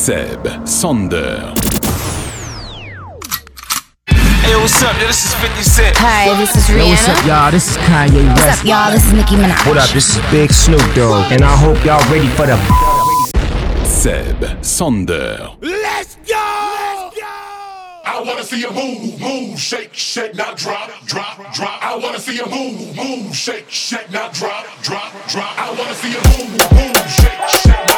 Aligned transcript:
Seb 0.00 0.66
Sander. 0.66 1.52
Hey, 4.08 4.56
what's 4.56 4.82
up? 4.82 4.98
Yo, 4.98 5.06
this 5.06 5.26
is 5.26 5.34
50 5.34 5.62
Cent. 5.62 5.96
Hi, 5.98 6.34
this 6.40 6.56
is 6.56 6.64
Rihanna. 6.68 6.78
Yo, 6.78 6.88
what's 6.88 7.08
up, 7.10 7.26
y'all? 7.26 7.50
This 7.50 7.70
is 7.70 7.76
Kanye 7.76 8.24
West. 8.28 8.40
What's 8.40 8.60
up, 8.60 8.64
y'all? 8.64 8.90
This 8.92 9.04
is 9.04 9.12
Nicki 9.12 9.36
Minaj. 9.36 9.66
What 9.66 9.76
up? 9.76 9.90
This 9.90 10.16
is 10.16 10.30
Big 10.30 10.52
Snoop 10.52 10.80
Dogg, 10.94 11.30
and 11.30 11.44
I 11.44 11.54
hope 11.54 11.84
y'all 11.84 12.00
ready 12.10 12.28
for 12.28 12.46
the. 12.46 12.56
Seb 13.84 14.64
Sander. 14.64 15.50
Let's 15.60 16.16
go! 16.16 16.32
Let's 16.32 17.20
go! 17.20 17.26
I 18.06 18.22
wanna 18.24 18.42
see 18.42 18.60
you 18.60 18.70
move, 18.70 19.20
move, 19.20 19.60
shake, 19.60 19.92
shake, 19.92 20.34
now 20.34 20.54
drop, 20.54 20.88
drop, 21.04 21.36
drop. 21.52 21.84
I 21.84 21.98
wanna 21.98 22.18
see 22.18 22.36
you 22.36 22.46
move, 22.46 22.96
move, 22.96 23.36
shake, 23.36 23.68
shake, 23.68 24.10
now 24.10 24.30
drop, 24.30 24.64
drop, 24.80 25.12
drop. 25.28 25.58
I 25.58 25.68
wanna 25.76 25.94
see 25.94 26.12
you 26.12 26.22
move, 26.24 26.56
move, 26.72 26.96
shake, 27.12 27.48
shake. 27.50 27.89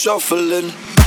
shuffling. 0.00 0.99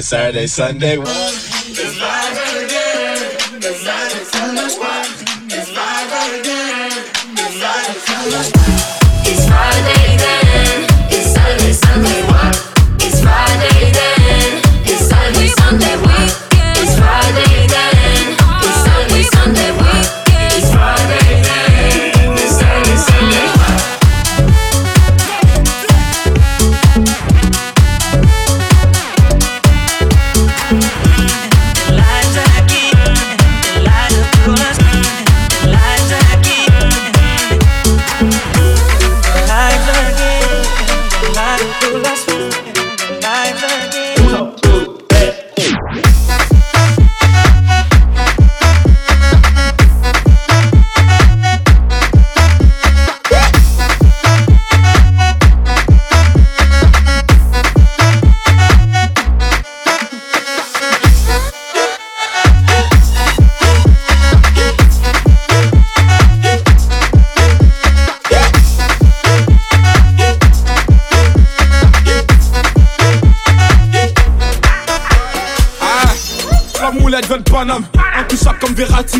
Saturday, 0.00 0.46
Sunday. 0.46 0.96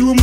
ou 0.03 0.15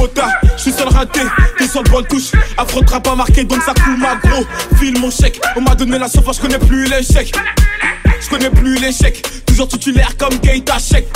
je 0.56 0.62
suis 0.62 0.72
seul 0.72 0.88
raté, 0.88 1.20
t'es 1.58 1.66
seul 1.66 1.84
bonne 1.84 2.06
touche. 2.06 2.32
Affrontera 2.56 3.00
pas 3.00 3.14
marqué 3.14 3.44
donc 3.44 3.62
ça 3.62 3.72
coule 3.74 3.96
ma 3.96 4.16
gros. 4.16 4.44
File 4.78 4.98
mon 4.98 5.10
chèque, 5.10 5.40
on 5.56 5.62
m'a 5.62 5.74
donné 5.74 5.98
la 5.98 6.08
sauvage, 6.08 6.36
je 6.36 6.40
connais 6.42 6.58
plus 6.58 6.86
l'échec. 6.86 7.32
Je 8.20 8.28
connais 8.28 8.50
plus 8.50 8.76
l'échec, 8.76 9.24
toujours 9.46 9.68
titulaire 9.68 10.16
comme 10.16 10.36
Gaita 10.38 10.78
Check. 10.78 11.06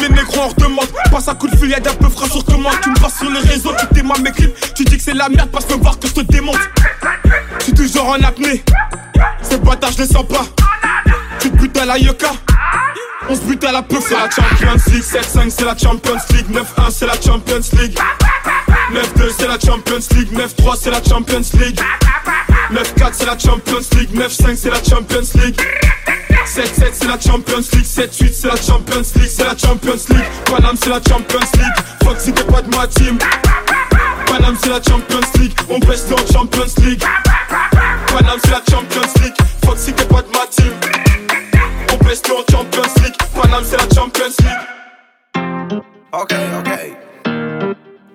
Les 0.00 0.08
négros 0.10 0.42
en 0.42 0.48
redemande, 0.48 0.88
passe 1.10 1.28
à 1.28 1.34
coup 1.34 1.48
de 1.48 1.56
fil, 1.56 1.70
y'a 1.70 1.80
d'un 1.80 1.94
peu 1.94 2.08
frais 2.08 2.28
sur 2.28 2.44
commande. 2.44 2.74
Tu 2.82 2.90
me 2.90 2.94
passes 2.96 3.18
sur 3.18 3.30
les 3.30 3.40
réseaux, 3.40 3.72
tu 3.78 3.86
t'aimes 3.94 4.12
mes 4.22 4.30
clips, 4.30 4.54
tu 4.74 4.84
dis 4.84 4.96
que 4.96 5.02
c'est 5.02 5.14
la 5.14 5.28
merde 5.28 5.50
parce 5.50 5.64
que 5.64 5.74
voir 5.74 5.98
que 5.98 6.08
je 6.08 6.14
te 6.14 6.20
démonte. 6.20 6.58
Je 7.60 7.64
suis 7.64 7.72
toujours 7.72 8.10
en 8.10 8.22
apnée, 8.22 8.62
ces 9.42 9.58
bâtards 9.58 9.92
je 9.92 10.02
les 10.02 10.08
sens 10.08 10.26
pas. 10.26 10.44
Tu 11.40 11.50
te 11.50 11.56
butes 11.56 11.76
à 11.78 11.86
la 11.86 11.98
yoka 11.98 12.32
on 13.28 13.34
se 13.34 13.40
buts 13.40 13.58
à 13.66 13.72
la 13.72 13.82
peau, 13.82 13.96
c'est 14.00 14.14
la 14.14 14.30
Champions 14.30 14.92
League 14.92 15.02
7-5 15.02 15.50
c'est 15.50 15.64
la 15.64 15.76
Champions 15.76 16.16
League 16.30 16.46
9-1 16.50 16.90
c'est 16.90 17.06
la 17.06 17.14
Champions 17.14 17.60
League 17.72 17.98
9-2 18.92 19.32
c'est 19.36 19.48
la 19.48 19.58
Champions 19.58 20.06
League 20.16 20.32
9-3 20.32 20.76
c'est 20.80 20.90
la 20.90 21.02
Champions 21.02 21.42
League 21.58 21.80
9-4 22.72 23.10
c'est 23.12 23.26
la 23.26 23.38
Champions 23.38 23.84
League 23.98 24.14
9-5 24.14 24.56
c'est 24.56 24.70
la 24.70 24.82
Champions 24.82 25.28
League 25.42 25.60
7-7 26.46 26.92
c'est 26.92 27.08
la 27.08 27.18
Champions 27.18 27.64
League 27.72 27.84
7-8 27.84 28.32
c'est 28.32 28.46
la 28.48 28.56
Champions 28.56 29.02
League 29.16 29.28
C'est 29.28 29.44
la 29.44 29.56
Champions 29.56 30.04
League 30.10 30.24
Paname 30.44 30.76
c'est 30.80 30.90
la 30.90 31.00
Champions 31.08 31.48
League 31.54 31.84
Fuck 32.04 32.20
si 32.20 32.32
t'es 32.32 32.44
pas 32.44 32.62
de 32.62 32.76
ma 32.76 32.86
team 32.86 33.18
Paname 34.26 34.56
c'est 34.62 34.68
la 34.68 34.80
Champions 34.80 35.28
League 35.40 35.58
On 35.68 35.78
baisse 35.80 36.06
en 36.12 36.32
Champions 36.32 36.72
League 36.84 37.02
Paname 38.06 38.38
c'est 38.44 38.50
la 38.52 38.62
Champions 38.70 39.12
League 39.20 39.34
Fuck 39.64 39.78
si 39.78 39.92
t'es 39.92 40.04
pas 40.04 40.22
de 40.22 40.28
ma 40.28 40.46
team 40.48 40.72
Baisse 42.06 42.22
en 42.30 42.52
Champions 42.52 43.02
League 43.02 43.16
Paname 43.34 43.64
c'est 43.64 43.76
la 43.76 43.94
Champions 43.94 44.34
League 44.40 45.82
Ok, 46.12 46.32
ok. 46.58 46.70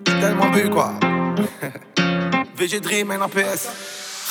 J'ai 0.06 0.20
tellement 0.20 0.50
bu 0.50 0.68
quoi. 0.70 0.92
VG 2.56 2.80
Dream 2.80 3.10
and 3.12 3.28
PS. 3.28 3.68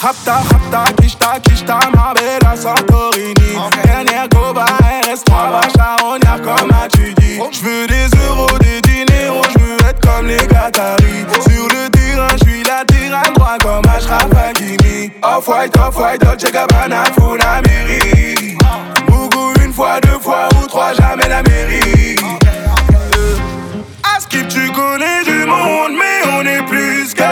Rapta, 0.02 0.42
rapta, 0.50 0.92
kishta, 1.02 1.40
kishta, 1.44 1.80
ma 1.96 2.14
bella 2.14 2.56
Santorini. 2.56 3.56
Dernière 3.86 4.28
Koba, 4.30 4.66
RS3, 5.06 5.30
va 5.30 5.62
charognard 5.76 6.42
comme 6.42 6.72
as-tu 6.72 7.14
dit. 7.14 7.40
J'veux 7.52 7.88
des 7.88 8.08
euros, 8.28 8.58
des 8.60 8.82
diners, 8.82 9.42
j'veux 9.56 9.78
être 9.88 10.02
comme 10.02 10.26
les 10.28 10.38
Qataris. 10.38 11.26
Sur 11.48 11.68
le 11.68 11.90
terrain, 11.92 12.36
j'suis 12.42 12.64
la 12.64 12.84
tyranne, 12.86 13.34
droit 13.36 13.58
comme 13.62 13.86
Ashraf 13.96 14.28
Hakimi. 14.36 15.12
Off-white, 15.22 15.78
off-white, 15.78 16.22
Dolce 16.22 16.52
Gabbana, 16.52 17.04
Funamiri. 17.14 18.58
Deux 19.82 20.20
fois 20.20 20.48
ou 20.62 20.68
trois, 20.68 20.94
jamais 20.94 21.28
la 21.28 21.42
mairie. 21.42 22.16
À 24.04 24.20
skip, 24.20 24.48
tu 24.48 24.72
connais 24.72 25.24
du 25.26 25.44
monde, 25.46 25.94
mais 25.98 26.22
on 26.32 26.46
est 26.46 26.62
plus 26.68 27.14
que. 27.16 27.24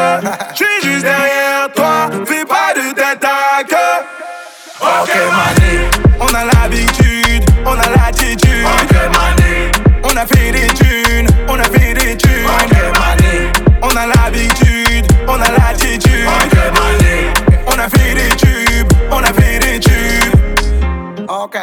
J'suis 0.56 0.66
juste 0.82 1.04
derrière 1.04 1.72
toi, 1.76 2.10
fais 2.26 2.44
pas 2.46 2.74
de 2.76 2.92
tête 2.96 3.24
à 3.24 3.64
queue. 3.64 3.76
On 6.20 6.34
a 6.34 6.46
l'habitude, 6.46 7.46
on 7.66 7.74
a 7.74 7.90
l'attitude. 7.96 8.66
On 10.04 10.18
a 10.18 10.26
fait 10.26 10.52
des 10.52 10.68
thunes, 10.74 11.28
on 11.48 11.60
a 11.60 11.66
fait 11.66 11.94
des 11.94 12.18
thunes. 12.18 12.48
Ok, 12.48 12.76
on 13.84 13.96
a 13.96 14.08
l'habitude, 14.08 15.06
on 15.28 15.40
a 15.40 15.52
l'attitude. 15.52 16.28
Ok, 16.28 16.58
on 17.68 17.80
a 17.80 17.90
fait 17.90 18.14
des 18.16 18.36
tubes, 18.36 18.92
on 19.12 19.24
a 19.24 19.34
fait 19.34 19.60
des 19.60 19.80
tubes. 19.80 20.36
Ok. 21.28 21.58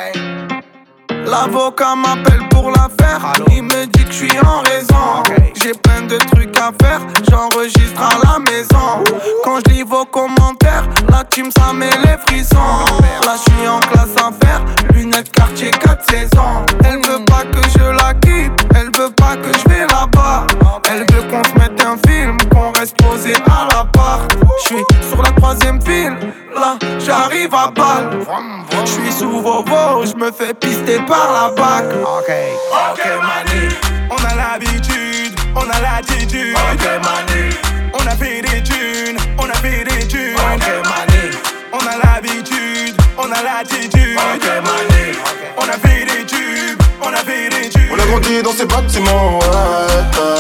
L'avocat 1.27 1.95
m'appelle 1.97 2.49
pour 2.51 2.71
l'affaire. 2.71 3.35
Il 3.51 3.65
me 3.65 3.87
dit 3.87 4.05
que 4.05 4.13
je 4.13 4.27
suis 4.27 4.39
en 4.41 4.61
raison. 4.61 5.23
J'ai 5.61 5.73
plein 5.73 6.03
de 6.03 6.19
trucs 6.19 6.57
à 6.57 6.71
faire. 6.81 7.01
J'enregistre 7.29 8.01
à 8.01 8.17
la 8.25 8.39
maison. 8.39 9.03
Quand 9.45 9.59
je 9.67 9.73
lis 9.73 9.83
vos 9.83 10.05
commentaires, 10.05 10.85
la 11.11 11.25
team 11.25 11.51
ça 11.59 11.73
met 11.73 11.91
les 12.05 12.17
frissons. 12.27 12.85
Là 13.25 13.35
je 13.37 13.51
suis 13.51 13.69
en 13.69 13.81
classe 13.81 14.17
à 14.17 14.31
faire. 14.45 14.65
Lunettes 14.95 15.33
quartier 15.33 15.71
4 15.71 16.05
saisons. 16.11 16.65
Elle 16.85 17.05
veut 17.05 17.25
pas 17.25 17.43
que 17.45 17.69
je 17.71 17.85
la 17.85 18.15
quitte. 18.15 18.67
Elle 18.77 18.91
veut 18.97 19.11
pas 19.11 19.37
que 19.37 19.49
je 19.59 19.69
vais 19.69 19.87
là-bas. 19.87 20.47
Elle 20.89 21.01
veut 21.13 21.23
qu'on 21.29 21.43
se 21.43 21.55
mette 21.59 21.85
un 21.85 21.97
film. 22.09 22.39
Qu'on 22.53 22.71
reste 22.79 22.97
posé 23.03 23.35
à 23.35 23.75
la 23.75 23.85
part. 23.85 24.21
Je 24.63 24.75
suis 24.75 24.85
sur 25.09 25.21
la 25.23 25.31
troisième 25.33 25.81
file. 25.83 26.17
Là 26.55 26.79
j'arrive 26.99 27.55
à 27.55 27.71
balle. 27.71 28.21
Vos 29.25 29.63
veaux. 29.63 30.05
Je 30.05 30.15
me 30.15 30.31
fais 30.31 30.53
pister 30.55 30.99
par 31.07 31.33
la 31.33 31.51
bac. 31.51 31.87
Ok, 32.05 32.31
ok, 32.71 33.05
mané. 33.23 33.69
On 34.11 34.25
a 34.25 34.35
l'habitude, 34.35 35.35
on 35.55 35.61
a 35.63 35.81
l'attitude. 35.81 36.55
Ok, 36.55 36.85
mané. 37.03 37.51
On 37.95 38.07
a 38.07 38.11
fait 38.11 38.43
des 38.43 38.63
thunes, 38.63 39.19
on 39.39 39.49
a 39.49 39.55
fait 39.55 39.85
des 39.85 40.07
thunes. 40.07 40.37
Ok, 40.37 40.67
mané. 40.85 41.31
On 41.73 41.79
a 41.79 41.97
l'habitude, 42.05 42.97
on 43.17 43.33
a 43.33 43.43
l'attitude. 43.43 44.19
Ok, 44.35 44.47
mané. 44.65 45.17
On 45.57 45.69
a 45.69 45.79
fait 45.79 46.05
des 46.05 46.25
tubes, 46.27 46.83
on 47.03 47.13
a 47.13 47.17
fait 47.17 47.49
des 47.49 47.69
tubes. 47.71 47.91
On 47.93 47.99
a 47.99 48.07
grandi 48.07 48.43
dans 48.43 48.53
ces 48.53 48.67
bâtiments, 48.67 49.39
ouais, 49.39 49.47
ouais. 49.47 50.36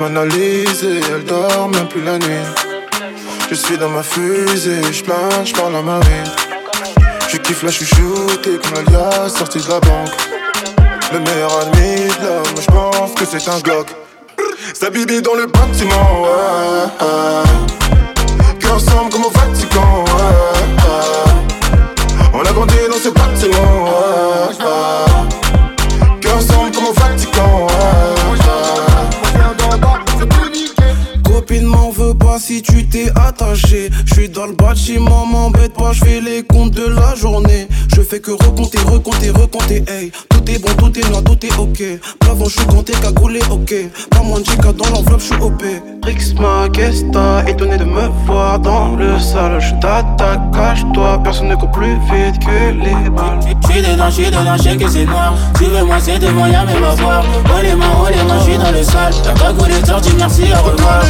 Kiffe 0.00 0.08
m'analyser, 0.08 1.00
elle 1.12 1.24
dort 1.24 1.68
même 1.68 1.86
plus 1.86 2.02
la 2.02 2.18
nuit. 2.18 2.46
Je 3.50 3.54
suis 3.54 3.76
dans 3.76 3.90
ma 3.90 4.02
fusée, 4.02 4.80
je 4.90 5.04
plane, 5.04 5.44
je 5.44 5.52
parle 5.52 5.76
à 5.76 5.82
ma 5.82 6.00
vie. 6.00 6.30
Je 7.28 7.36
kiffe 7.36 7.62
la 7.62 7.70
chouchoute 7.70 8.48
comme 8.62 8.82
l'alias 8.82 9.28
sorti 9.28 9.58
de 9.58 9.68
la 9.68 9.78
banque. 9.78 10.08
Le 11.12 11.18
meilleur 11.18 11.52
ami 11.66 12.08
de 12.08 12.26
l'homme, 12.26 12.56
je 12.58 12.66
pense 12.66 13.12
que 13.12 13.26
c'est 13.26 13.46
un 13.50 13.60
Glock. 13.60 13.88
Sa 14.72 14.88
bibi 14.88 15.20
dans 15.20 15.34
le 15.34 15.44
bâtiment, 15.44 16.22
ouais. 16.22 16.88
Cœur 18.58 18.76
ensemble 18.76 19.10
comme 19.10 19.24
au 19.26 19.30
Vatican. 19.30 20.04
On 22.32 22.40
a 22.40 22.52
grandi 22.52 22.76
dans 22.90 22.96
ce 22.96 23.10
bâtiment. 23.10 23.90
Pas 32.30 32.38
si 32.38 32.62
tu 32.62 32.86
t'es 32.86 33.10
attaché. 33.16 33.90
Je 34.06 34.14
suis 34.14 34.28
dans 34.28 34.46
le 34.46 34.52
bâtiment, 34.52 35.26
m'embête 35.26 35.74
pas, 35.74 35.92
je 35.92 36.04
fais 36.04 36.20
les 36.20 36.44
comptes 36.44 36.70
de 36.70 36.86
la 36.86 37.16
journée. 37.16 37.66
Je 37.92 38.02
fais 38.02 38.20
que 38.20 38.30
recompter, 38.30 38.78
recompter, 38.78 39.30
recompter, 39.30 39.82
hey. 39.88 40.12
Tout 40.28 40.48
est 40.48 40.60
bon, 40.60 40.72
tout 40.78 40.96
est 40.96 41.08
noir, 41.10 41.24
tout 41.24 41.44
est 41.44 41.58
ok. 41.58 41.82
Plavon, 42.20 42.44
je 42.44 42.56
suis 42.58 42.66
compté, 42.66 42.92
cagoulé, 43.02 43.40
ok. 43.50 43.74
Pas 44.10 44.22
moins 44.22 44.38
de 44.38 44.44
giga 44.44 44.72
dans 44.72 44.88
l'enveloppe, 44.90 45.20
je 45.20 45.24
suis 45.24 45.42
OP. 45.42 45.62
Rixma, 46.04 46.68
qu'est-ce 46.72 47.02
t'as 47.12 47.44
étonné 47.46 47.76
de 47.78 47.84
me 47.84 48.06
voir 48.26 48.60
dans 48.60 48.94
le 48.94 49.18
salon. 49.18 49.58
Je 49.58 49.72
t'attaque, 49.80 50.52
cache-toi, 50.52 51.20
personne 51.24 51.48
ne 51.48 51.56
court 51.56 51.72
plus 51.72 51.94
vite 52.12 52.38
que 52.46 52.70
les 52.84 53.10
balles. 53.10 53.40
J'suis 53.64 53.82
dedans, 53.82 54.08
j'suis 54.08 54.26
dedans, 54.26 54.56
j'sais 54.56 54.76
que 54.76 54.88
c'est 54.88 55.04
noir. 55.04 55.34
Tu 55.58 55.64
veux 55.64 55.82
moi, 55.84 55.96
c'est 55.98 56.20
devant, 56.20 56.46
y'a 56.46 56.64
même 56.64 56.84
à 56.84 56.94
voir. 56.94 57.24
Oh 57.44 57.60
les 57.60 57.74
mains, 57.74 57.86
oh 58.00 58.06
les 58.08 58.22
mains, 58.22 58.40
j'suis 58.44 58.56
dans 58.56 58.70
le 58.70 58.84
sale. 58.84 59.14
Cagoule 59.36 59.72
est 59.72 59.84
sortie, 59.84 60.12
merci, 60.16 60.44
au 60.52 60.70
revoir. 60.70 61.02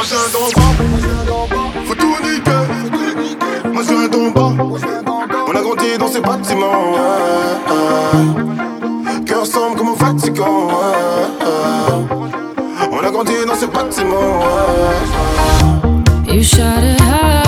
Moi 0.00 0.08
je 0.08 0.14
viens 0.14 0.30
d'en 0.32 1.46
bas, 1.46 1.56
faut 1.84 1.94
tout 1.94 2.16
niquer. 2.24 2.62
Moi 3.70 3.82
je 3.86 3.92
viens 3.92 4.08
d'en 4.08 4.30
bas, 4.30 4.52
on 5.46 5.50
a 5.54 5.60
grandi 5.60 5.98
dans 5.98 6.08
ces 6.08 6.22
bâtiments. 6.22 6.94
Cœur 9.26 9.42
ensemble 9.42 9.76
comme 9.76 9.88
au 9.90 9.92
ouais. 9.92 9.98
On 12.90 12.98
a 13.04 13.10
grandi 13.10 13.44
dans 13.46 13.54
ces 13.54 13.66
bâtiments. 13.66 14.40
You 16.26 16.42
shout 16.44 16.82
it 16.82 16.98
out, 17.02 17.39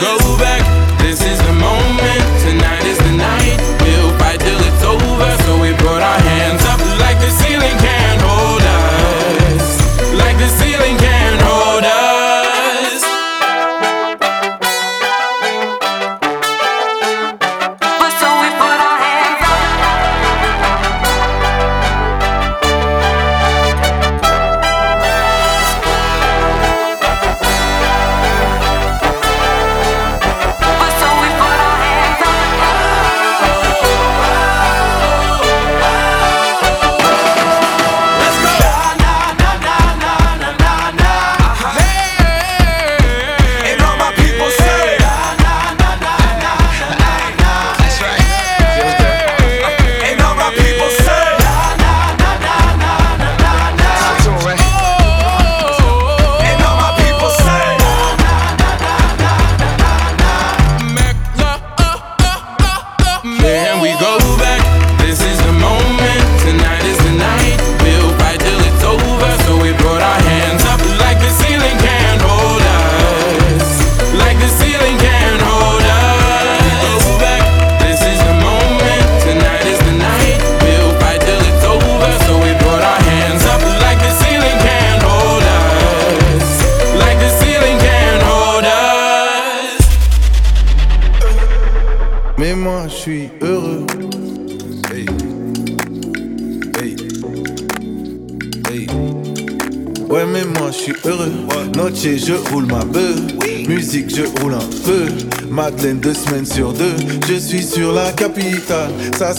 go 0.00 0.38
back. 0.38 0.49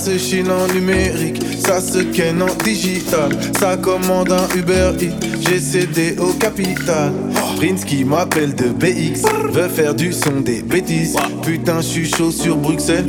Se 0.02 0.18
chine 0.18 0.50
en 0.50 0.74
numérique. 0.74 1.44
Ça 1.64 1.80
se 1.80 2.00
ken 2.00 2.42
en 2.42 2.54
digital. 2.64 3.30
Ça 3.60 3.78
commande 3.78 4.32
un 4.32 4.48
Uber 4.58 4.94
Eats. 5.00 5.14
J'ai 5.42 5.60
cédé 5.60 6.16
au 6.18 6.34
capital. 6.34 7.12
Prince 7.58 7.86
qui 7.86 8.04
m'appelle 8.04 8.56
de 8.56 8.70
BX. 8.70 9.22
Veut 9.52 9.70
faire 9.70 9.94
du 9.94 10.12
son 10.12 10.42
des 10.42 10.64
bêtises. 10.64 11.16
Putain, 11.44 11.82
je 11.82 11.88
suis 11.88 12.10
chaud 12.10 12.32
sur 12.32 12.58
Bruxelles. 12.58 13.06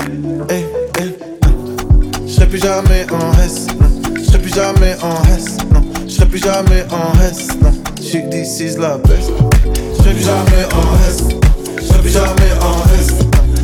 Eh, 0.50 0.64
eh, 1.00 1.16
je 2.26 2.32
serai 2.32 2.46
plus 2.46 2.60
jamais 2.60 3.06
en 3.10 3.32
S. 3.42 3.66
Je 4.18 4.24
serai 4.24 4.38
plus 4.38 4.54
jamais 4.54 4.96
en 5.02 5.22
S. 5.34 5.56
Non, 5.72 5.80
je 6.06 6.12
serai 6.12 6.26
plus 6.26 6.40
jamais 6.40 6.84
en 6.90 7.18
S. 7.22 7.48
Non, 7.62 7.72
j'suis 8.02 8.28
this 8.30 8.60
is 8.60 8.76
la 8.78 8.98
best. 8.98 9.30
Je 9.98 10.10
plus 10.10 10.24
jamais 10.24 10.66
en 10.74 11.08
S. 11.08 11.24
Je 11.78 11.84
serai 11.84 12.00
plus 12.00 12.10
jamais 12.10 12.52
en 12.60 13.00
S. 13.00 13.08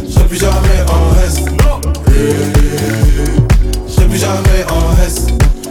Je 0.07 0.13
serai 0.13 0.25
plus 0.25 0.39
jamais 0.39 0.81
en 0.89 1.27
S. 1.27 1.58
Je 2.19 3.93
serai 3.93 4.07
plus 4.09 4.19
jamais 4.19 4.65
en 4.71 4.93
S. 5.07 5.27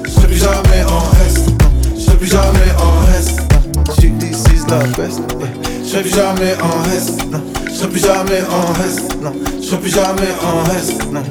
Je 0.05 0.09
serai 0.09 0.27
plus 0.27 0.37
jamais 0.37 0.83
en 0.87 1.03
S. 1.27 1.35
Je 1.93 2.01
serai 2.01 2.17
plus 2.17 2.27
jamais 2.27 2.71
en 2.79 3.03
S. 3.19 3.35
J'suis 3.97 4.11
this 4.11 4.45
is 4.53 4.63
best. 4.95 5.19
Je 5.83 5.89
serai 5.89 6.01
plus 6.03 6.15
jamais 6.15 6.55
en. 6.61 6.67
Non, 7.31 7.41
je 7.65 7.73
serai 7.73 7.89
plus 7.89 7.99
jamais 7.99 8.41
en. 8.49 9.21
Non, 9.21 9.33
je 9.59 9.65
serai 9.65 9.77
plus 9.81 9.91
jamais 9.91 10.31
en. 10.41 10.63
Non. 11.13 11.23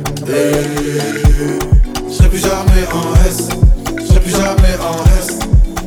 Je 2.08 2.12
serai 2.12 2.28
plus 2.28 2.38
jamais 2.38 2.86
en 2.92 3.14
S. 3.26 3.48
Je 3.98 4.04
serai 4.04 4.20
plus 4.20 4.32
jamais 4.32 4.76
en 4.82 4.96
S. 5.18 5.38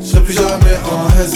Je 0.01 0.07
serai 0.07 0.21
plus 0.23 0.33
jamais 0.33 0.77
en 0.91 1.07
S. 1.21 1.33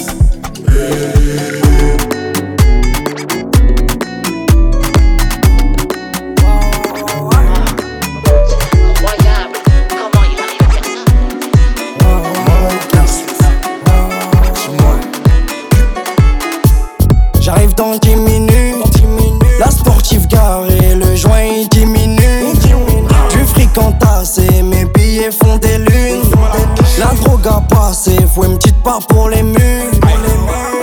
part 28.83 28.99
pour 29.07 29.29
les 29.29 29.41
murs. 29.41 29.59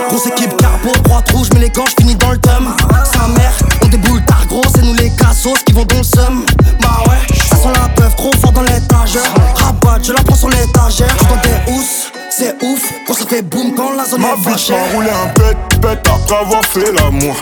Grosse 0.09 0.25
équipe 0.25 0.55
carbo, 0.57 0.91
droite 1.03 1.29
rouge, 1.31 1.47
mais 1.53 1.61
les 1.61 1.69
gants, 1.69 1.85
finis 1.99 2.15
dans 2.15 2.31
le 2.31 2.37
thum. 2.39 2.75
Sa 3.05 3.27
mère, 3.27 3.53
on 3.83 3.87
déboule 3.87 4.23
tard 4.25 4.45
gros, 4.47 4.63
c'est 4.73 4.81
nous 4.81 4.93
les 4.95 5.09
cassos 5.11 5.63
qui 5.65 5.73
vont 5.73 5.85
dans 5.85 5.97
le 5.97 6.03
seum. 6.03 6.45
Bah 6.81 7.03
ouais, 7.07 7.37
ça 7.49 7.55
sent 7.55 7.69
la 7.73 7.87
peuf, 7.89 8.15
trop 8.15 8.31
fort 8.41 8.51
dans 8.51 8.63
l'étagère. 8.63 9.21
Rabat, 9.55 10.03
je 10.03 10.13
la 10.13 10.21
prends 10.23 10.35
sur 10.35 10.49
l'étagère. 10.49 11.15
Je 11.19 11.27
dans 11.27 11.41
des 11.41 11.71
housses, 11.71 12.11
c'est 12.29 12.55
ouf, 12.63 12.91
quand 13.07 13.13
ça 13.13 13.25
fait 13.25 13.41
boum 13.41 13.73
quand 13.75 13.95
la 13.95 14.05
zone 14.05 14.21
Ma 14.21 14.29
est 14.29 14.43
pas 14.43 14.51
bitch 14.51 14.69
m'a 14.71 14.95
roulé 14.95 15.09
un 15.09 15.39
bête, 15.39 15.79
bête 15.81 16.07
après 16.07 16.35
avoir 16.35 16.65
fait 16.65 16.91
l'amour. 16.91 17.35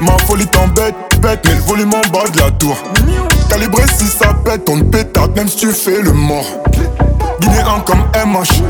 Ma 0.00 0.18
folie 0.26 0.46
t'embête, 0.46 0.94
bête, 1.20 1.40
mais 1.46 1.54
le 1.54 1.60
volume 1.62 1.94
en 1.94 2.10
bas 2.10 2.28
de 2.32 2.38
la 2.38 2.50
tour. 2.52 2.76
Calibré 3.48 3.84
si 3.96 4.06
ça 4.06 4.34
pète, 4.44 4.68
on 4.68 4.78
te 4.78 4.84
pétarde 4.84 5.34
même 5.36 5.48
si 5.48 5.56
tu 5.56 5.72
fais 5.72 6.02
le 6.02 6.12
mort. 6.12 6.46
Guinéen 7.40 7.80
comme 7.84 8.04
MH, 8.14 8.62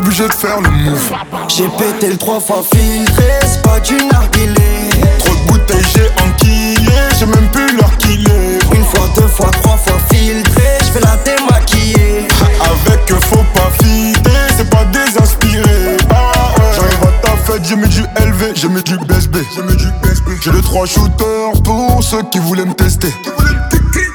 obligé 0.00 0.26
de 0.26 0.32
faire 0.32 0.60
le 0.60 0.70
move. 0.70 1.12
J'ai 1.48 1.68
pété 1.68 2.08
le 2.08 2.16
trois 2.16 2.40
fois 2.40 2.62
filtré, 2.72 3.38
c'est 3.42 3.62
pas 3.62 3.78
du 3.80 3.96
narguilé. 4.12 4.88
Trop 5.18 5.34
de 5.34 5.52
bouteilles, 5.52 5.84
j'ai 5.94 6.08
enquillé, 6.22 6.98
j'ai 7.18 7.26
même 7.26 7.48
plus 7.52 7.76
l'heure 7.76 7.96
qu'il 7.98 8.26
est. 8.26 8.58
Une 8.74 8.84
fois, 8.84 9.06
deux 9.14 9.28
fois, 9.28 9.50
trois 9.62 9.76
fois 9.76 9.98
filtré, 10.10 10.78
je 10.86 10.92
vais 10.92 11.00
la 11.00 11.16
démaquiller. 11.24 12.26
Avec 12.60 13.12
eux, 13.12 13.18
faut 13.20 13.44
pas 13.54 13.70
fider, 13.82 14.40
c'est 14.56 14.70
pas 14.70 14.84
désinspiré. 14.86 15.96
Ah 16.10 16.32
ouais. 16.58 16.66
J'arrive 16.74 17.02
à 17.02 17.26
ta 17.26 17.36
fête, 17.36 17.62
j'ai 17.64 17.76
mis 17.76 17.88
du 17.88 18.00
LV, 18.00 18.52
j'ai 18.54 18.68
mis 18.68 18.82
du 18.82 18.96
BSB. 18.96 19.36
J'ai 19.54 19.62
mis 19.62 19.76
du 19.76 19.86
BSB. 20.02 20.28
J'ai 20.42 20.52
les 20.52 20.62
trois 20.62 20.86
shooters 20.86 21.62
pour 21.62 22.02
ceux 22.02 22.22
qui 22.32 22.38
voulaient 22.38 22.64
me 22.64 22.74
tester. 22.74 23.12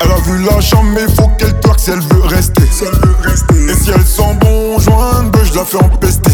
Elle 0.02 0.12
a 0.12 0.16
vu 0.26 0.44
la 0.44 0.60
chambre, 0.62 0.90
mais 0.94 1.06
faut 1.16 1.30
fais 5.66 5.84
empester. 5.84 6.32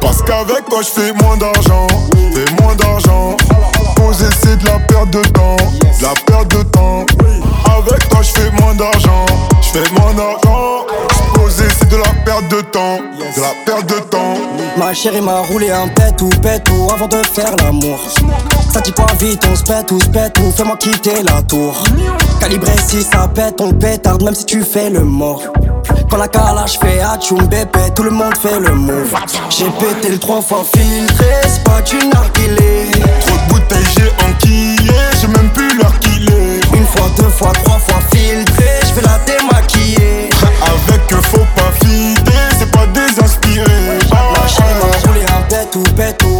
Parce 0.00 0.22
qu'avec 0.22 0.64
toi, 0.68 0.80
je 0.82 1.00
fais 1.00 1.12
moins 1.22 1.36
d'argent. 1.36 1.86
Fais 2.34 2.62
moins 2.62 2.74
d'argent. 2.74 3.36
Poser, 3.96 4.26
c'est 4.42 4.56
de 4.58 4.64
la 4.66 4.78
perte 4.80 5.10
de 5.10 5.22
temps. 5.22 5.56
De 5.56 6.02
la 6.02 6.14
perte 6.26 6.48
de 6.56 6.62
temps. 6.64 7.06
Avec 7.64 8.08
toi, 8.08 8.20
je 8.22 8.40
fais 8.40 8.50
moins 8.60 8.74
d'argent. 8.74 9.26
Je 9.62 9.78
fais 9.78 9.90
moins 9.92 10.12
d'argent. 10.14 10.86
Poser, 11.34 11.64
c'est 11.78 11.88
de 11.88 11.96
la 11.96 12.10
perte 12.24 12.48
de 12.48 12.60
temps. 12.62 12.98
De 13.36 13.40
la 13.40 13.52
perte 13.66 13.88
de 13.88 14.00
temps. 14.08 14.34
Ma 14.76 14.94
chérie 14.94 15.20
m'a 15.20 15.40
roulé 15.40 15.70
un 15.70 15.88
pet 15.88 16.20
ou 16.22 16.28
pet 16.28 16.62
ou 16.70 16.90
avant 16.90 17.06
de 17.08 17.22
faire 17.34 17.54
l'amour. 17.56 17.98
Ça 18.72 18.80
dit 18.80 18.92
pas 18.92 19.06
vite, 19.20 19.42
on 19.50 19.54
se 19.54 19.62
pète 19.62 19.90
ou 19.92 20.00
se 20.00 20.08
pète 20.08 20.38
ou 20.40 20.50
fais-moi 20.50 20.76
quitter 20.76 21.22
la 21.22 21.42
tour. 21.42 21.84
Calibré 22.40 22.72
si 22.86 23.02
ça 23.02 23.28
pète, 23.32 23.60
on 23.60 23.72
pétarde 23.72 24.22
même 24.22 24.34
si 24.34 24.44
tu 24.44 24.62
fais 24.62 24.90
le 24.90 25.00
mort. 25.00 25.42
Quand 26.10 26.16
la 26.16 26.28
calage 26.28 26.78
fait 26.78 27.00
atchoum 27.00 27.46
bébé, 27.46 27.90
tout 27.94 28.02
le 28.02 28.10
monde 28.10 28.36
fait 28.36 28.58
le 28.58 28.74
move. 28.74 29.14
J'ai 29.50 29.66
pété 29.70 30.10
le 30.10 30.18
trois 30.18 30.40
fois 30.40 30.64
filtré, 30.64 31.26
c'est 31.42 31.64
pas 31.64 31.80
du 31.82 31.96
narguilé. 32.08 32.90
Trop 33.20 33.36
de 33.36 33.52
bouteilles, 33.52 33.84
j'ai 33.96 34.10
enquillé. 34.26 34.92
J'ai 35.20 35.28
même 35.28 35.50
plus 35.50 35.76
l'heure 35.76 35.98
qu'il 36.00 36.28
est. 36.28 36.76
Une 36.76 36.86
fois, 36.86 37.06
deux 37.16 37.28
fois, 37.30 37.52
trois 37.64 37.78
fois 37.78 38.00
filtré, 38.12 38.66
je 38.88 38.94
vais 38.94 39.02
la 39.02 39.18
démaquiller. 39.24 39.53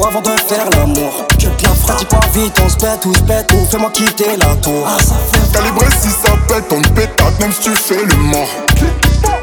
Avant 0.06 0.20
de 0.20 0.30
faire 0.48 0.68
l'amour. 0.70 1.26
Je 1.38 1.48
te 1.48 1.62
la 1.62 1.74
frappe, 1.74 1.98
dis 1.98 2.06
pas 2.06 2.20
vite, 2.34 2.60
on 2.64 2.68
se 2.68 2.76
pète 2.76 3.06
ou 3.06 3.14
se 3.14 3.22
pète 3.22 3.52
ou 3.52 3.64
fais-moi 3.70 3.90
quitter 3.90 4.36
la 4.38 4.54
tour. 4.56 4.86
Calibré 5.52 5.86
si 6.00 6.10
ça 6.10 6.32
pète, 6.48 6.64
on 6.70 6.82
te 6.82 6.88
pétarde 6.88 7.34
même 7.40 7.52
si 7.52 7.60
tu 7.60 7.70
fais 7.70 8.04
le 8.04 8.14
mort. 8.16 8.48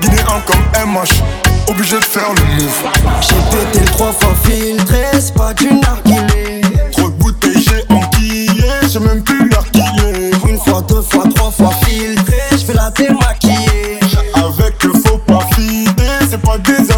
Guinéen 0.02 0.42
comme 0.46 0.88
MH, 0.88 1.22
obligé 1.68 1.98
de 1.98 2.04
faire 2.04 2.34
le 2.34 2.64
move. 2.64 2.84
J'ai 3.22 3.58
pété 3.58 3.80
le 3.80 3.92
trois 3.92 4.12
fois 4.12 4.34
filtré, 4.46 5.06
c'est 5.20 5.34
pas 5.34 5.54
du 5.54 5.74
narguilé. 5.74 6.62
Trop 6.92 7.10
de 7.10 7.16
bouteilles, 7.16 7.64
j'ai 7.64 7.94
enquillé, 7.94 8.72
j'ai 8.90 9.00
même 9.00 9.24
plus 9.24 9.50
est. 9.50 10.50
Une 10.50 10.60
fois, 10.60 10.82
deux 10.82 11.02
fois, 11.02 11.24
trois 11.34 11.52
fois 11.52 11.72
filtré, 11.86 12.38
je 12.52 12.74
la 12.74 12.90
démaquiller. 12.92 14.00
Avec 14.36 14.86
eux, 14.86 14.94
faut 15.06 15.18
pas 15.18 15.40
fider, 15.56 16.28
c'est 16.30 16.42
pas 16.42 16.58
désinspiré. 16.58 16.91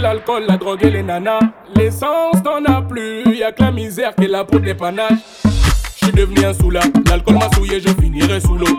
L'alcool, 0.00 0.44
la 0.48 0.56
drogue 0.56 0.84
et 0.84 0.90
les 0.90 1.02
nanas. 1.02 1.40
L'essence 1.76 2.42
t'en 2.42 2.64
as 2.64 2.82
plus, 2.82 3.36
y'a 3.36 3.52
que 3.52 3.62
la 3.62 3.70
misère 3.70 4.14
qui 4.14 4.24
est 4.24 4.28
là 4.28 4.44
pour 4.44 4.60
dépannage. 4.60 5.18
J'suis 5.96 6.12
devenu 6.12 6.44
un 6.44 6.54
soula, 6.54 6.80
l'alcool 7.08 7.34
m'a 7.34 7.50
souillé, 7.54 7.80
je 7.80 7.88
finirai 8.00 8.40
sous 8.40 8.56
l'eau. 8.56 8.76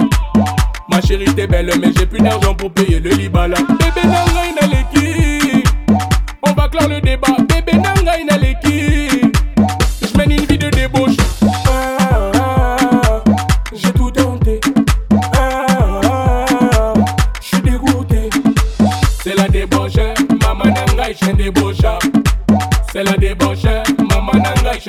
Ma 0.89 1.01
chérie 1.01 1.33
t'es 1.35 1.47
belle, 1.47 1.71
mais 1.79 1.91
j'ai 1.97 2.05
plus 2.05 2.19
d'argent 2.19 2.53
pour 2.53 2.71
payer 2.71 2.99
le 2.99 3.11
libala. 3.11 3.57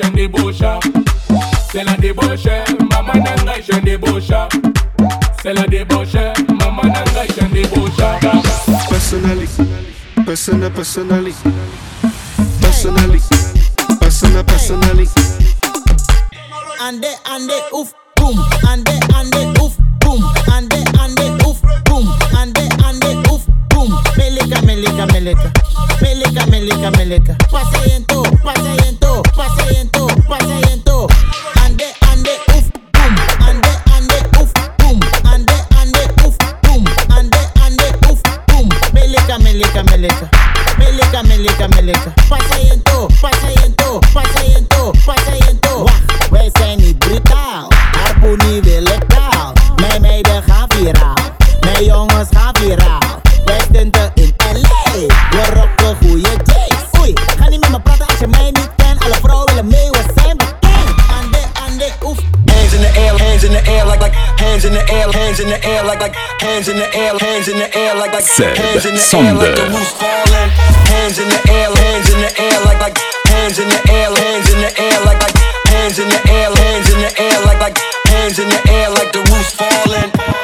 Maman 0.01 0.11
nanga 0.11 0.15
débauche. 0.15 0.63
C'est 1.71 1.83
la 1.83 1.95
débauche, 1.97 2.45
maman 2.91 3.13
nanga 3.13 3.53
chaîne 3.61 3.83
débauche. 3.83 4.31
C'est 5.41 5.53
la 5.53 5.67
débauche, 5.67 6.13
maman 6.59 6.83
nanga 6.83 7.25
chaîne 7.35 7.49
débauche. 7.51 7.91
Personally, 8.89 9.47
persona, 10.25 10.69
personally, 10.69 11.33
personally, 12.61 13.19
persona, 13.99 14.43
personally. 14.43 15.09
Ande, 16.81 17.07
ande, 17.25 17.53
ouf, 17.71 17.93
boom. 18.15 18.37
Ande, 18.67 18.99
ande, 19.15 19.61
ouf, 19.61 19.73
boom. 19.99 20.23
Ande, 20.51 20.83
ande, 20.99 21.45
ouf, 21.45 21.61
boom. 21.85 22.07
Ande, 22.37 22.63
ande, 22.85 23.29
ouf, 23.31 23.41
boom. 23.69 23.95
Meleka, 24.17 24.61
meleka, 24.63 25.05
meleka. 25.13 25.51
Meleka, 26.01 26.45
meleka, 26.47 26.91
meleka. 26.97 27.35
Pase 27.51 27.89
yento, 27.89 28.23
pase 28.43 28.61
yento, 28.61 28.63
pase 28.63 28.67
yento, 28.67 28.82
hands 65.33 65.41
in 65.41 65.49
the 65.49 65.67
air, 65.67 65.83
like 65.83 65.99
like 65.99 66.13
hands 66.41 66.67
in 66.67 66.77
the 66.77 66.85
air, 66.95 67.17
hands 67.17 67.47
in 67.47 67.57
the 67.57 67.65
air, 67.75 67.95
like 67.95 68.13
like 68.13 68.23
hands 68.23 68.85
in 68.85 68.93
the 68.93 69.01
air, 69.17 69.33
like 69.33 69.55
the 69.55 69.65
falling. 69.97 70.49
Hands 70.93 71.17
in 71.17 71.27
the 71.27 71.41
air, 71.49 71.73
hands 71.73 72.13
in 72.13 72.21
the 72.21 72.31
air, 72.37 72.61
like 72.65 72.79
like 72.79 72.97
hands 73.25 73.57
in 73.57 73.67
the 73.67 73.81
air, 73.89 74.13
hands 74.13 74.53
in 74.53 74.61
the 74.61 74.69
air, 74.79 74.99
like 75.05 75.21
like 75.25 75.37
hands 75.73 75.97
in 75.97 76.07
the 76.07 76.21
air, 76.29 76.53
hands 76.53 76.93
in 76.93 76.99
the 77.01 77.11
air, 77.19 77.41
like 77.45 77.59
like 77.59 77.77
hands 78.05 78.37
in 78.37 78.47
the 78.47 78.61
air, 78.69 78.89
like 78.91 79.11
the 79.11 79.25
roof 79.33 79.49
falling. 79.57 80.42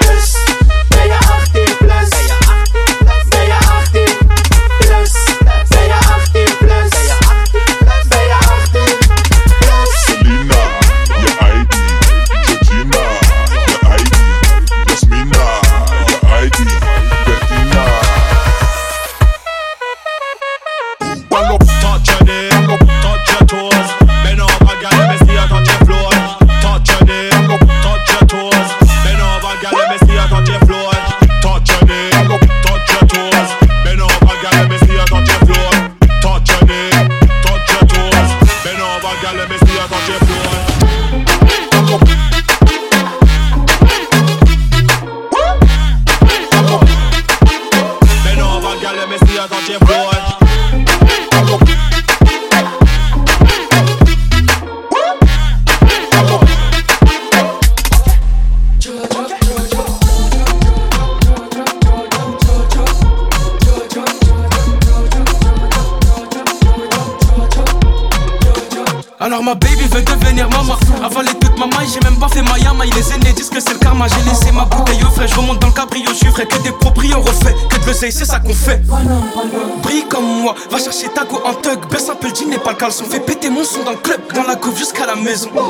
Couve 85.30 85.36
jusqu'à 85.36 85.69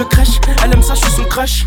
je 0.00 0.04
crèche, 0.04 0.40
elle 0.64 0.72
aime 0.72 0.82
ça, 0.82 0.94
je 0.94 1.00
suis 1.00 1.12
son 1.12 1.24
crush. 1.24 1.66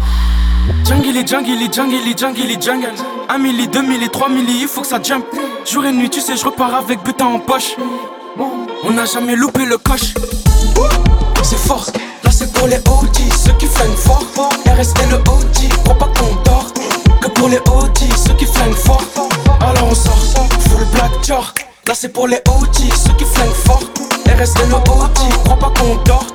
Jungly, 0.86 1.26
jungly, 1.26 1.72
jungly, 1.72 2.16
jungly, 2.18 2.58
jungle. 2.60 2.92
1 3.30 3.38
milli, 3.38 3.68
2 3.68 3.82
milli, 3.82 4.10
3 4.10 4.30
milli, 4.30 4.62
il 4.62 4.68
faut 4.68 4.82
que 4.82 4.88
ça 4.88 5.00
jump. 5.02 5.26
Jour 5.72 5.86
et 5.86 5.92
nuit, 5.92 6.10
tu 6.10 6.20
sais, 6.20 6.36
je 6.36 6.44
repars 6.44 6.74
avec 6.74 7.04
butin 7.04 7.26
en 7.26 7.40
poche. 7.40 7.76
On 8.84 8.92
n'a 8.92 9.06
jamais 9.06 9.36
loupé 9.36 9.66
le 9.66 9.78
coche. 9.78 10.16
C'est 11.44 11.60
fort, 11.60 11.86
là 12.24 12.32
c'est 12.32 12.52
pour 12.54 12.68
les 12.68 12.78
OG, 12.78 13.18
ceux 13.46 13.54
qui 13.60 13.68
flinguent 13.68 13.98
fort. 13.98 14.26
RS 14.66 14.94
et 15.04 15.12
le 15.12 15.18
OG, 15.18 15.70
crois 15.84 15.98
pas 15.98 16.10
qu'on 16.18 16.34
dort. 16.44 16.72
Que 17.22 17.28
pour 17.28 17.50
les 17.50 17.58
OG, 17.58 17.98
ceux 18.26 18.34
qui 18.34 18.46
flinguent 18.46 18.74
fort. 18.74 19.04
Alors 19.62 19.90
on 19.92 19.96
sort, 19.96 20.48
full 20.70 20.86
black 20.94 21.12
jar. 21.24 21.54
Là 21.88 21.94
c'est 21.94 22.10
pour 22.10 22.28
les 22.28 22.42
OG, 22.48 22.76
ceux 22.96 23.14
qui 23.14 23.26
flinguent 23.26 23.62
fort. 23.66 23.84
RS 24.26 24.64
et 24.64 24.68
le 24.70 24.76
OG, 24.76 25.44
crois 25.44 25.60
pas 25.60 25.72
qu'on 25.78 25.96
dort. 26.04 26.26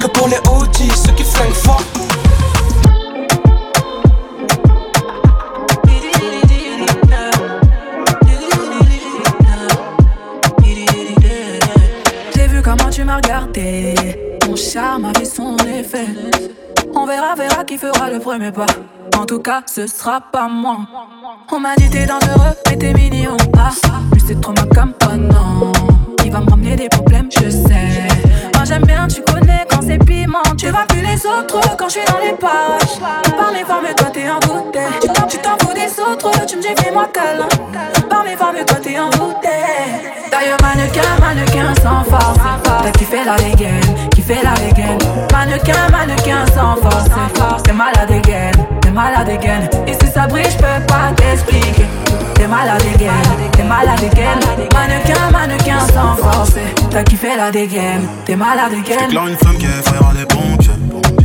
Que 0.00 0.06
pour 0.08 0.28
les 0.28 0.38
OG, 0.48 0.90
ceux 0.94 1.12
qui 1.12 1.24
flinguent 1.24 1.52
fort. 1.52 1.82
J'ai 12.34 12.46
vu 12.48 12.62
comment 12.62 12.90
tu 12.90 13.04
m'as 13.04 13.16
regardé. 13.16 13.94
Mon 14.48 14.56
charme 14.56 15.06
avait 15.06 15.24
son 15.24 15.56
effet. 15.58 16.06
On 16.94 17.06
verra, 17.06 17.34
verra 17.34 17.64
qui 17.64 17.78
fera 17.78 18.10
le 18.10 18.18
premier 18.18 18.52
pas. 18.52 18.66
En 19.16 19.24
tout 19.24 19.40
cas, 19.40 19.62
ce 19.66 19.86
sera 19.86 20.20
pas 20.20 20.48
moi. 20.48 20.78
On 21.50 21.60
m'a 21.60 21.74
dit 21.76 21.88
t'es 21.90 22.06
dangereux, 22.06 22.54
mais 22.68 22.76
t'es 22.76 22.92
mignon. 22.92 23.36
Ah, 23.56 23.70
lui 24.12 24.22
c'est 24.26 24.40
trop 24.40 24.52
ma 24.52 24.66
cam, 24.66 24.92
oh 25.04 25.16
non. 25.16 25.72
Il 26.24 26.32
va 26.32 26.40
me 26.40 26.50
ramener 26.50 26.76
des 26.76 26.88
problèmes, 26.88 27.28
je 27.30 27.50
sais. 27.50 28.08
J'aime 28.64 28.84
bien, 28.84 29.06
tu 29.08 29.20
connais 29.22 29.66
quand 29.68 29.82
c'est 29.82 29.98
piment. 29.98 30.40
Tu 30.56 30.68
vois 30.68 30.84
plus 30.88 31.00
les 31.02 31.26
autres 31.26 31.76
quand 31.76 31.88
je 31.88 31.98
suis 31.98 32.04
dans 32.06 32.18
les 32.18 32.32
parages. 32.32 32.98
Par 33.36 33.52
mes 33.52 33.64
formes, 33.64 33.92
toi 33.96 34.06
t'es 34.12 34.28
envoûté. 34.30 34.78
Tu 35.00 35.08
t'en- 35.08 35.26
Tu 35.26 35.38
t'en 35.38 35.58
fous 35.58 35.74
des 35.74 36.00
autres, 36.00 36.46
tu 36.46 36.56
me 36.56 36.62
dis 36.62 36.68
fais-moi 36.82 37.08
câlin. 37.12 37.48
Par 38.08 38.22
mes 38.24 38.36
formes, 38.36 38.64
toi 38.64 38.76
t'es 38.82 38.98
envoûté. 38.98 39.48
Mannequin, 40.60 41.02
mannequin 41.20 41.74
sans 41.82 42.02
force. 42.04 42.38
T'as 42.64 42.90
kiffé 42.92 43.24
la 43.24 43.36
dégaine, 43.36 43.80
kiffé 44.14 44.36
la 44.42 44.54
dégaine. 44.54 44.98
Mannequin, 45.32 45.88
mannequin 45.90 46.44
sans 46.54 46.76
force. 46.76 47.08
T'es 47.62 47.72
malade 47.72 48.08
dégaine, 48.08 48.66
t'es 48.80 48.90
malade 48.90 49.26
dégaine. 49.26 49.68
Et 49.86 49.92
si 49.92 50.10
ça 50.10 50.26
brille, 50.26 50.46
je 50.50 50.56
peux 50.56 50.86
pas 50.86 51.12
t'expliquer. 51.16 51.86
T'es 52.34 52.46
malade 52.48 52.82
dégaine, 52.82 53.12
t'es 53.52 53.62
malade 53.62 54.00
dégaine. 54.00 54.40
Mannequin, 54.74 55.30
mannequin 55.30 55.78
sans 55.92 56.16
force. 56.16 56.54
T'as 56.90 57.04
kiffé 57.04 57.36
la 57.36 57.50
dégaine, 57.50 58.08
t'es 58.24 58.34
malade 58.34 58.70
dégaine. 58.70 58.98
J'éclaire 59.10 59.28
une 59.28 59.36
flamme 59.36 59.58
qui 59.58 59.66
effrayera 59.66 60.12
les 60.18 60.26
pompiers. 60.26 60.72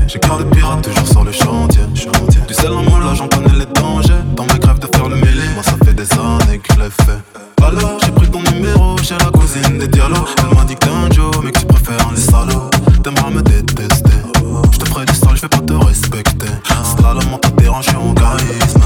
J'ai 0.08 0.20
cœur 0.20 0.38
de 0.38 0.44
pirate 0.44 0.82
toujours 0.84 1.08
sur 1.08 1.24
le 1.24 1.32
chantier. 1.32 1.82
Tu 2.48 2.54
sais, 2.54 2.64
l'amour 2.64 3.00
là, 3.00 3.14
j'en 3.16 3.28
connais 3.28 3.58
les 3.58 3.66
dangers. 3.66 4.22
Dans 4.36 4.44
mes 4.44 4.66
rêves 4.66 4.80
de 4.80 4.88
faire 4.96 5.10
le 5.10 5.16
mêlé, 5.16 5.48
moi 5.56 5.64
ça 5.64 5.74
fait 5.84 5.94
des 5.94 6.12
années 6.14 6.60
que 6.60 6.74
je 6.74 6.80
l'ai 6.80 6.90
fait. 6.90 7.47
Alors, 7.64 7.98
j'ai 8.04 8.12
pris 8.12 8.30
ton 8.30 8.42
numéro 8.52 8.98
chez 9.00 9.16
la 9.18 9.26
cousine 9.26 9.78
des 9.78 9.88
dialogues. 9.88 10.28
Elle 10.40 10.58
m'a 10.58 10.64
dit 10.64 10.76
que 10.76 10.86
t'es 10.86 10.92
un 10.92 11.10
Joe, 11.12 11.32
mais 11.44 11.52
que 11.52 11.60
tu 11.60 11.66
préfères 11.66 12.12
les 12.12 12.22
salauds. 12.22 12.70
T'aimeras 13.04 13.30
me 13.30 13.42
détester. 13.42 14.12
Je 14.72 14.78
te 14.78 14.86
ferai 14.88 15.06
du 15.06 15.14
sale, 15.14 15.36
je 15.36 15.42
vais 15.42 15.50
pas 15.50 15.60
te 15.60 15.74
respecter. 15.74 16.48
C'est 16.84 17.02
là 17.02 17.14
le 17.20 17.26
mental 17.30 17.52
dérange 17.58 17.88
en 17.90 18.14
charisme. 18.14 18.82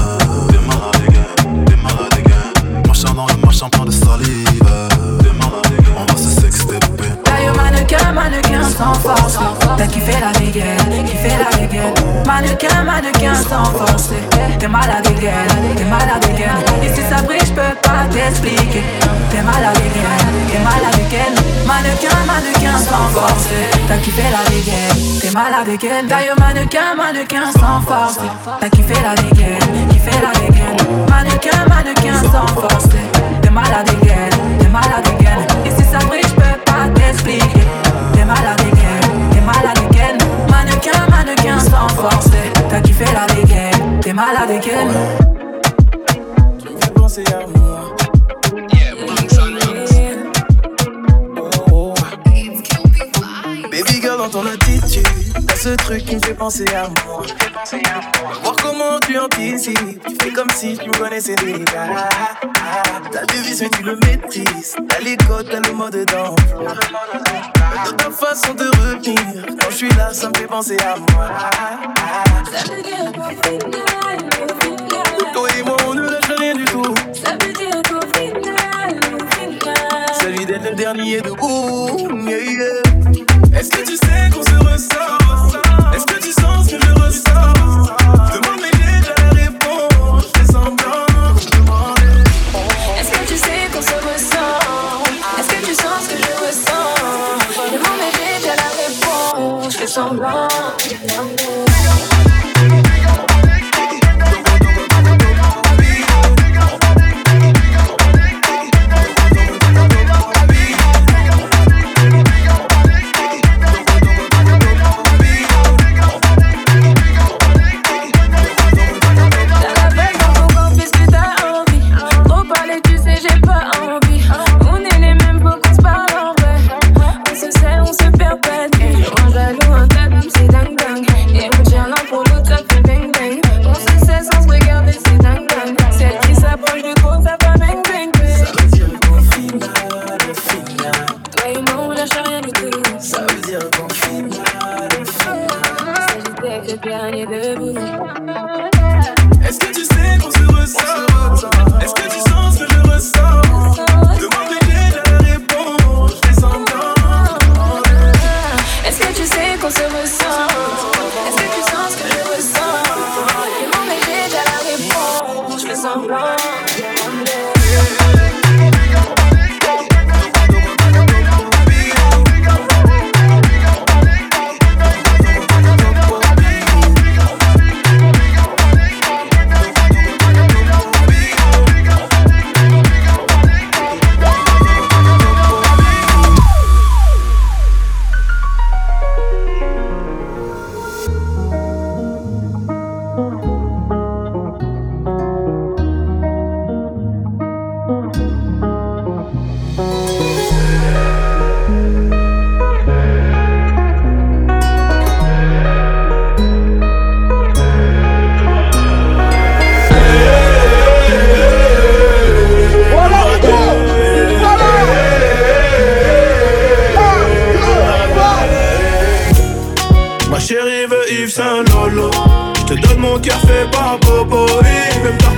T'es 0.48 0.58
malade, 0.66 1.06
gars, 1.10 1.42
t'es 1.66 1.76
malade, 1.76 2.22
gars. 2.26 2.82
Marchant 2.86 3.14
dans 3.14 3.26
le 3.26 3.36
marchand 3.42 3.68
plein 3.68 3.84
de 3.84 3.90
salive. 3.90 4.58
T'es 4.58 5.32
malade, 5.32 5.80
gars, 5.80 5.96
on 5.98 6.12
va 6.12 6.18
se 6.18 6.40
sextaper. 6.40 7.12
D'ailleurs, 7.24 7.56
mannequin, 7.56 8.12
mannequin 8.12 8.62
sans 8.68 8.94
force. 8.94 9.38
T'as 9.76 9.86
kiffé 9.86 10.12
la 10.20 10.32
dégaine. 10.32 10.41
Mannequin, 12.32 12.82
mannequin 12.84 13.34
sans 13.34 13.66
force. 13.66 14.08
T'es 14.58 14.66
malade 14.66 15.06
dégaine, 15.06 15.76
t'es 15.76 15.84
malade. 15.84 16.24
Et 16.82 16.88
si 16.94 17.02
ça 17.02 17.20
brille, 17.20 17.38
je 17.44 17.52
peux 17.52 17.76
pas 17.82 18.06
t'expliquer. 18.10 18.82
T'es 19.30 19.42
malade 19.42 19.76
dégaine, 19.76 20.32
t'es 20.50 20.58
malade 20.60 20.96
dégaine. 20.96 21.34
Mannequin, 21.66 22.16
mannequin 22.26 22.78
sans 22.78 23.08
force. 23.12 23.48
T'as 23.86 23.98
kiffé 23.98 24.22
la 24.32 24.50
dégaine, 24.50 25.20
t'es 25.20 25.30
malade 25.30 25.66
dégaine. 25.66 26.06
D'ailleurs, 26.06 26.40
mannequin, 26.40 26.94
mannequin 26.96 27.52
sans 27.52 27.82
force. 27.82 28.18
T'as 28.60 28.68
kiffé 28.70 28.94
la 29.02 29.14
dégaine, 29.14 29.88
kiffé 29.90 30.12
la 30.12 30.32
dégaine. 30.40 30.78
Mannequin, 31.10 31.66
mannequin 31.68 32.18
sans 32.32 32.46
force. 32.58 32.88
T'es 33.42 33.50
malade 33.50 33.90
dégaine, 34.00 34.58
t'es 34.58 34.68
malade 34.68 35.01
forcé. 42.02 42.52
T'as 42.68 42.80
kiffé 42.80 43.04
la 43.04 43.26
dégaine, 43.34 44.00
t'es 44.00 44.12
malade 44.12 44.50
et 44.50 44.60
qu'elle. 44.60 44.90
Je 46.58 46.68
vais 46.68 46.92
penser 46.94 47.24
à 47.32 47.46
vous. 47.46 47.71
Ce 55.62 55.68
truc 55.76 56.04
qui 56.04 56.16
me 56.16 56.20
fait 56.20 56.34
penser 56.34 56.64
à 56.74 56.88
moi. 57.04 57.22
Voir 58.42 58.56
comment 58.60 58.98
tu 59.06 59.16
anticipes, 59.16 60.04
tu 60.04 60.16
fais 60.20 60.32
comme 60.32 60.50
si 60.50 60.76
tu 60.76 60.88
me 60.88 60.98
connaissais 60.98 61.36
déjà. 61.36 61.86
T'as 63.12 63.26
des 63.26 63.38
vices 63.42 63.60
mais 63.60 63.68
tu 63.70 63.82
le 63.84 63.96
maîtrises, 64.04 64.74
t'as 64.88 64.98
les 64.98 65.16
codes, 65.16 65.48
t'as 65.48 65.60
le 65.60 65.72
mode 65.72 66.04
d'emploi. 66.06 66.74
Dans 67.84 67.96
ta 67.96 68.10
façon 68.10 68.54
de 68.54 68.64
revenir, 68.64 69.46
quand 69.60 69.70
je 69.70 69.76
suis 69.76 69.90
là, 69.90 70.12
ça 70.12 70.30
me 70.30 70.34
fait 70.34 70.48
penser 70.48 70.76
à 70.80 70.96
moi. 70.96 71.28
Toi 75.32 75.48
et 75.56 75.62
moi, 75.62 75.76
on 75.86 75.94
ne 75.94 76.02
lâche 76.02 76.32
rien 76.38 76.54
du 76.56 76.64
tout. 76.64 76.94
Celui 80.20 80.44
d'être 80.44 80.70
le 80.70 80.74
dernier 80.74 81.20
debout. 81.20 82.08
Yeah. 82.52 82.91
Est-ce 83.54 83.68
que 83.70 83.82
tu 83.84 83.96
sais 83.96 84.30
qu'on 84.32 84.42
se 84.42 84.56
ressent 84.64 85.18
Est-ce 85.94 86.06
que 86.06 86.20
tu 86.20 86.32
sens 86.32 86.66
ce 86.66 86.70
que 86.76 86.80
je 86.82 86.92
ressens 86.92 87.52
Demande 88.34 88.60
mais 88.62 88.70
j'ai 88.72 89.00
déjà 89.00 89.14
la 89.18 89.30
réponse. 89.42 90.24
Je 90.34 90.38
fais 90.40 90.46
semblant. 90.52 91.06
Est-ce 92.98 93.10
que 93.10 93.26
tu 93.28 93.36
sais 93.36 93.62
qu'on 93.72 93.82
se 93.82 93.94
ressent 93.94 94.58
Est-ce 95.38 95.48
que 95.48 95.66
tu 95.66 95.74
sens 95.74 96.04
ce 96.04 96.08
que 96.10 96.16
je 96.18 96.32
ressens 96.46 96.94
Demande 97.72 97.98
mais 97.98 98.12
j'ai 98.16 98.38
déjà 98.40 98.54
la 98.56 98.70
réponse. 98.82 99.72
Je 99.72 99.78
fais 99.78 99.86
semblant 99.86 100.48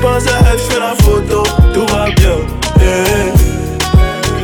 Pas 0.05 0.19
à 0.19 0.53
elle, 0.53 0.59
je 0.59 0.65
fais 0.65 0.81
la 0.81 0.95
photo. 1.03 1.43
Tout 1.73 1.87
va 1.87 2.05
bien. 2.11 2.37
Yeah. 2.79 3.33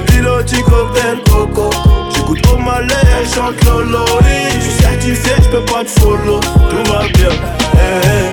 Piloti 0.07 0.62
cocktail 0.62 1.18
coco. 1.31 1.68
J'écoute 2.14 2.42
au 2.51 2.57
malais, 2.57 3.27
chante 3.35 3.62
Lolo. 3.66 4.07
Je 4.55 4.61
suis 4.61 4.83
certifié, 4.83 5.33
je 5.42 5.49
peux 5.51 5.64
pas 5.66 5.85
te 5.85 5.90
follow. 6.01 6.40
Tout 6.40 6.90
va 6.90 7.01
bien. 7.12 7.33
Yeah. 7.75 8.33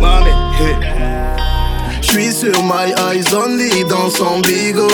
Mami, 0.00 0.30
hey. 0.58 0.95
J'suis 2.06 2.32
sur 2.32 2.62
my 2.62 2.94
eyes 3.10 3.34
only 3.34 3.84
dans 3.84 4.08
son 4.10 4.38
bigot 4.40 4.86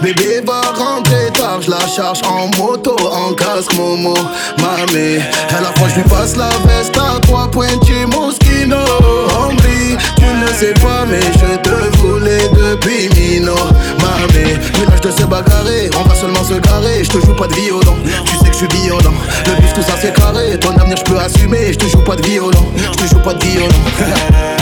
Bébé 0.00 0.42
va 0.46 0.60
rentrer 0.72 1.30
tard, 1.34 1.60
je 1.60 1.70
la 1.70 1.80
charge 1.88 2.20
en 2.24 2.46
moto, 2.56 2.94
en 3.10 3.32
casque 3.34 3.72
Momo. 3.74 4.14
Mamé, 4.58 5.18
à 5.50 5.60
la 5.60 5.72
fois 5.76 5.88
je 5.88 5.96
lui 5.96 6.08
passe 6.08 6.36
la 6.36 6.50
veste 6.64 6.96
à 6.96 7.18
trois 7.20 7.50
pointus 7.50 8.06
Moschino 8.06 8.76
Hombre, 8.76 9.98
tu 10.16 10.24
ne 10.24 10.46
sais 10.56 10.74
pas 10.74 11.04
mais 11.08 11.20
je 11.20 11.56
te 11.56 11.98
voulais 11.98 12.48
depuis 12.48 13.08
Mino. 13.16 13.54
Mamé, 14.00 14.56
village 14.74 15.00
de 15.00 15.10
se 15.10 15.24
bagarrer, 15.24 15.90
on 15.98 16.08
va 16.08 16.14
seulement 16.14 16.44
se 16.44 16.54
garer. 16.54 17.02
Je 17.02 17.10
te 17.10 17.26
joue 17.26 17.34
pas 17.34 17.48
de 17.48 17.54
violon, 17.54 17.96
tu 18.24 18.36
sais 18.36 18.50
que 18.50 18.52
je 18.52 18.58
suis 18.58 18.82
violent. 18.82 19.14
Le 19.46 19.60
bif 19.60 19.72
tout 19.72 19.82
ça 19.82 19.94
c'est 20.00 20.14
carré, 20.14 20.58
ton 20.60 20.76
avenir 20.76 20.96
je 20.96 21.04
peux 21.12 21.18
assumer 21.18 21.72
Je 21.72 21.78
te 21.78 21.86
joue 21.86 22.04
pas 22.04 22.14
de 22.14 22.22
violon, 22.22 22.72
je 22.76 23.04
te 23.04 23.08
joue 23.08 23.20
pas 23.20 23.34
de 23.34 23.44
violon 23.44 23.68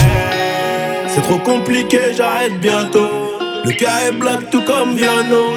C'est 1.13 1.21
trop 1.21 1.37
compliqué, 1.37 1.99
j'arrête 2.15 2.59
bientôt. 2.59 3.09
Le 3.65 3.71
cas 3.71 4.07
est 4.07 4.11
black 4.13 4.49
tout 4.51 4.61
comme 4.63 4.95
Viano. 4.95 5.53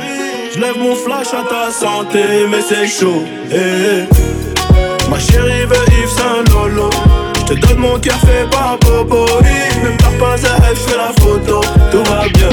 Je 0.55 0.61
lève 0.61 0.79
mon 0.79 0.95
flash 0.95 1.29
à 1.29 1.43
ta 1.49 1.71
santé, 1.71 2.23
mais 2.51 2.61
c'est 2.61 2.87
chaud. 2.87 3.23
eh, 3.51 3.57
eh. 3.57 5.11
Ma 5.11 5.19
chérie 5.19 5.64
veut 5.67 5.77
Yves 6.01 6.09
Saint 6.09 6.45
Lolo. 6.53 6.90
Je 7.38 7.55
te 7.55 7.67
donne 7.67 7.79
mon 7.79 7.99
cœur 7.99 8.17
fait 8.21 8.49
par 8.51 8.79
Bobo. 8.81 9.27
Et 9.40 9.85
Même 9.85 9.97
t'as 9.99 10.19
pas 10.19 10.35
à 10.35 10.69
elle, 10.69 10.77
je 10.77 10.81
fais 10.81 10.97
la 10.97 11.12
photo. 11.23 11.61
Tout 11.90 12.03
va 12.11 12.29
bien. 12.29 12.49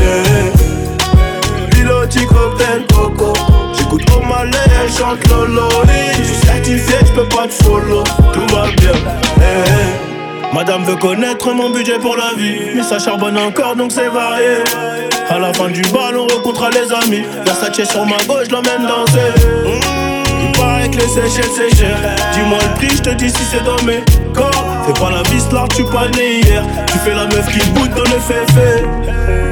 eh. 0.00 1.70
Piloti 1.70 2.26
cocktail 2.26 2.84
coco. 2.92 3.32
J'écoute 3.76 4.04
au 4.16 4.20
malais, 4.26 4.56
elle 4.82 4.92
chante 4.92 5.26
Lolo. 5.28 5.68
Je 6.18 6.24
suis 6.24 6.46
certifié, 6.46 6.96
je 7.06 7.12
peux 7.12 7.28
pas 7.28 7.46
te 7.48 7.64
follow. 7.64 8.02
Tout 8.32 8.54
va 8.54 8.66
bien. 8.78 8.92
eh. 9.40 10.15
Madame 10.56 10.84
veut 10.84 10.96
connaître 10.96 11.52
mon 11.52 11.68
budget 11.68 11.98
pour 11.98 12.16
la 12.16 12.32
vie 12.34 12.74
Mais 12.74 12.82
ça 12.82 12.98
charbonne 12.98 13.36
encore 13.36 13.76
donc 13.76 13.92
c'est 13.92 14.08
varié. 14.08 14.64
À 15.28 15.38
la 15.38 15.52
fin 15.52 15.68
du 15.68 15.82
bal 15.82 16.16
on 16.16 16.26
rencontrera 16.34 16.70
les 16.70 16.90
amis. 16.94 17.26
Versace 17.44 17.86
sur 17.86 18.06
ma 18.06 18.16
gauche, 18.26 18.48
l'emmène 18.50 18.88
danser. 18.88 19.20
Il 20.40 20.58
paraît 20.58 20.88
que 20.88 20.96
les 20.96 21.08
Seychelles 21.08 21.50
c'est 21.54 21.76
cher 21.76 21.98
Dis-moi 22.32 22.56
le 22.58 22.74
prix, 22.76 22.96
je 22.96 23.02
te 23.02 23.10
dis 23.10 23.28
si 23.28 23.44
c'est 23.44 23.62
dans 23.64 23.82
mes 23.84 24.02
corps. 24.32 24.64
Fais 24.86 24.98
pas 24.98 25.10
la 25.10 25.22
vis 25.30 25.46
là, 25.52 25.66
tu 25.76 25.84
pas 25.84 26.08
né 26.16 26.40
hier. 26.40 26.62
Tu 26.86 26.98
fais 27.00 27.14
la 27.14 27.26
meuf 27.26 27.46
qui 27.52 27.58
boude 27.72 27.90
dans 27.90 28.04
le 28.04 28.18
féfé 28.18 28.86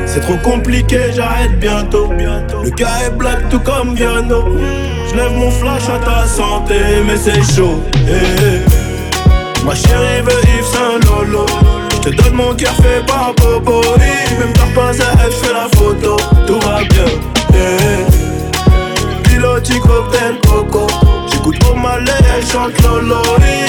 C'est 0.07 0.21
trop 0.21 0.39
compliqué, 0.39 1.13
j'arrête 1.15 1.61
bientôt. 1.61 2.15
Le 2.17 2.71
cas 2.71 3.03
est 3.07 3.11
black 3.11 3.51
tout 3.51 3.61
comme 3.61 3.95
Viano. 3.95 4.57
Je 5.11 5.17
lève 5.17 5.33
mon 5.37 5.51
flash 5.51 5.83
à 5.83 6.03
ta 6.03 6.27
santé 6.27 6.77
mais 7.07 7.19
c'est 7.19 7.55
chaud. 7.55 7.83
Eh, 8.09 8.13
eh. 8.13 8.84
Ma 9.65 9.75
chérie 9.75 10.21
veut 10.23 10.43
Yves 10.57 10.67
Saint 10.67 10.99
Lolo. 11.07 11.47
Je 11.91 12.11
te 12.11 12.23
donne 12.23 12.35
mon 12.35 12.55
cœur 12.55 12.75
fait 12.77 13.05
par 13.07 13.33
Bobo 13.35 13.83
Et 13.97 14.39
Même 14.39 14.53
t'as 14.53 14.75
pas 14.75 14.91
à 14.91 15.25
elle, 15.25 15.53
la 15.53 15.69
photo. 15.79 16.17
Tout 16.47 16.61
va 16.61 16.81
bien. 16.85 17.07
Yeah. 17.55 18.07
Piloti 19.23 19.81
cocktail 19.81 20.39
coco. 20.47 20.87
J'écoute 21.31 21.57
au 21.71 21.75
malais, 21.75 22.13
elle 22.37 22.47
chante 22.47 22.79
Lolo. 22.83 23.23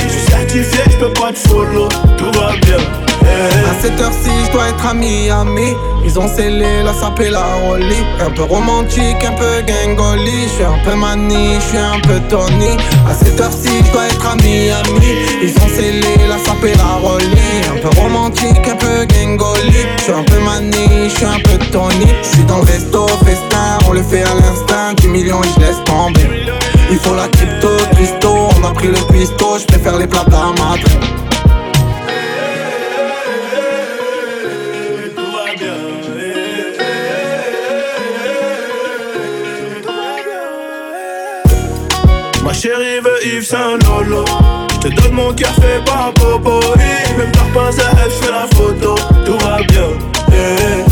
Je 0.04 0.12
suis 0.12 0.28
certifié, 0.28 0.84
je 0.92 0.98
peux 0.98 1.14
pas 1.14 1.32
te 1.32 1.48
follow. 1.48 1.88
Tout 2.18 2.32
va 2.40 2.52
bien 2.66 3.05
À 3.36 3.82
cette 3.82 4.00
heure-ci, 4.00 4.30
je 4.46 4.52
dois 4.52 4.70
être 4.70 4.86
à 4.86 4.94
Miami. 4.94 5.76
Ils 6.06 6.20
ont 6.20 6.28
scellé 6.28 6.84
la 6.84 6.94
sape 6.94 7.20
et 7.20 7.30
la 7.30 7.44
rollie. 7.66 8.06
Un 8.20 8.32
peu 8.32 8.44
romantique, 8.44 9.24
un 9.24 9.34
peu 9.34 9.62
gangoli. 9.62 10.44
Je 10.44 10.54
suis 10.54 10.64
un 10.64 10.78
peu 10.84 10.96
mani, 10.96 11.56
je 11.56 11.68
suis 11.68 11.78
un 11.78 12.00
peu 12.00 12.20
Tony. 12.30 12.78
À 13.10 13.14
cette 13.14 13.40
heure-ci, 13.40 13.70
je 13.86 13.92
dois 13.92 14.06
être 14.08 14.26
à 14.26 14.36
Miami. 14.36 15.16
Ils 15.42 15.54
ont 15.64 15.68
scellé 15.68 16.16
la 16.30 16.38
sape 16.38 16.64
et 16.64 16.76
la 16.76 17.08
rollie. 17.08 17.26
Un 17.76 17.82
peu 17.82 18.00
romantique, 18.00 18.68
un 18.68 18.76
peu 18.76 19.06
gangoli. 19.06 19.86
Je 19.98 20.04
suis 20.04 20.14
un 20.14 20.24
peu 20.24 20.40
mani, 20.40 21.10
je 21.10 21.16
suis 21.16 21.26
un 21.26 21.40
peu 21.44 21.58
Tony. 21.72 22.08
Je 22.24 22.28
suis 22.28 22.44
dans 22.46 22.58
le 22.58 22.64
resto, 22.64 23.08
festin, 23.26 23.80
on 23.88 23.94
le 23.94 24.04
fait 24.04 24.24
à 24.24 24.34
l'instinct. 24.36 24.94
10 24.98 25.08
millions, 25.08 25.42
je 25.44 25.60
laisse 25.60 25.84
tomber. 25.86 26.30
Il 26.92 26.98
faut 27.00 27.16
la 27.16 27.28
crypto, 27.28 27.70
Christo, 27.94 28.30
on 28.30 28.64
a 28.64 28.72
pris 28.72 28.88
le 28.88 29.14
pisto, 29.14 29.58
je 29.60 29.66
préfère 29.66 29.98
les 29.98 30.08
plats 30.08 30.26
à 30.32 31.35
Yves 43.26 43.48
Saint 43.48 43.80
Lolo. 43.86 44.24
Je 44.74 44.88
te 44.88 45.02
donne 45.02 45.14
mon 45.14 45.34
cœur 45.34 45.52
fait 45.56 45.84
par 45.84 46.14
Bobo. 46.14 46.60
Et 46.76 47.18
même 47.18 47.32
par 47.32 47.48
pince 47.54 47.80
à 47.80 47.90
elle, 48.04 48.12
je 48.22 48.30
la 48.30 48.46
photo. 48.56 48.96
Tout 49.26 49.38
va 49.44 49.58
bien. 49.64 49.90
Eh. 50.32 50.84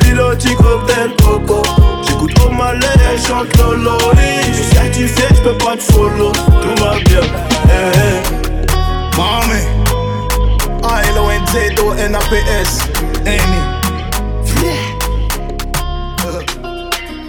Piloti 0.00 0.54
cocktail 0.56 1.14
coco. 1.22 1.62
J'écoute 2.06 2.32
au 2.44 2.50
malais, 2.50 2.86
elle 3.08 3.20
chante 3.20 3.56
Lolo. 3.56 3.98
Je 4.48 4.52
suis 4.52 4.74
certifié, 4.74 5.24
je 5.30 5.42
peux 5.42 5.58
pas 5.58 5.76
te 5.76 5.82
follow. 5.92 6.32
Tout 6.32 6.82
va 6.82 6.94
bien. 7.04 7.20
Eh. 7.68 8.20
Mami. 9.16 9.62
A-L-O-N-Z, 10.82 11.54
N-A-P-S. 11.98 12.78
Annie. 13.26 13.66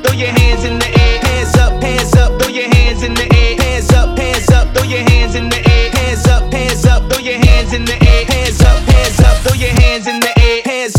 Throw 0.03 0.13
your 0.13 0.29
hands 0.29 0.65
in 0.65 0.79
the 0.79 0.82
hands 9.69 10.07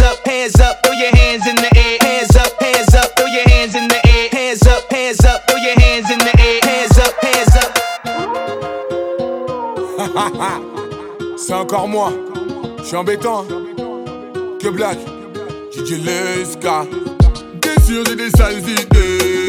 up, 0.01 0.27
hands 0.27 0.61
up, 0.61 0.85
throw 0.85 0.93
your 0.95 1.11
hands 1.17 1.47
in 1.47 1.57
the 1.57 1.71
air, 1.77 1.99
hands 2.01 2.37
up, 2.37 2.61
hands 2.61 2.95
up, 2.95 3.17
throw 3.17 3.27
your 3.27 3.49
hands 3.49 3.75
up, 3.77 3.85
up. 7.57 7.75
C'est 11.37 11.55
encore 11.55 11.89
moi. 11.89 12.11
Je 12.79 12.85
suis 12.85 12.97
embêtant. 12.97 13.45
Que 14.61 14.69
black. 14.69 14.99
DJ 15.73 16.03
Leska. 16.05 16.87
Bien 17.61 17.75
sûr, 17.85 18.05
j'ai 18.07 18.17
des 18.17 18.31
sales 18.31 18.61
idées. 18.61 19.47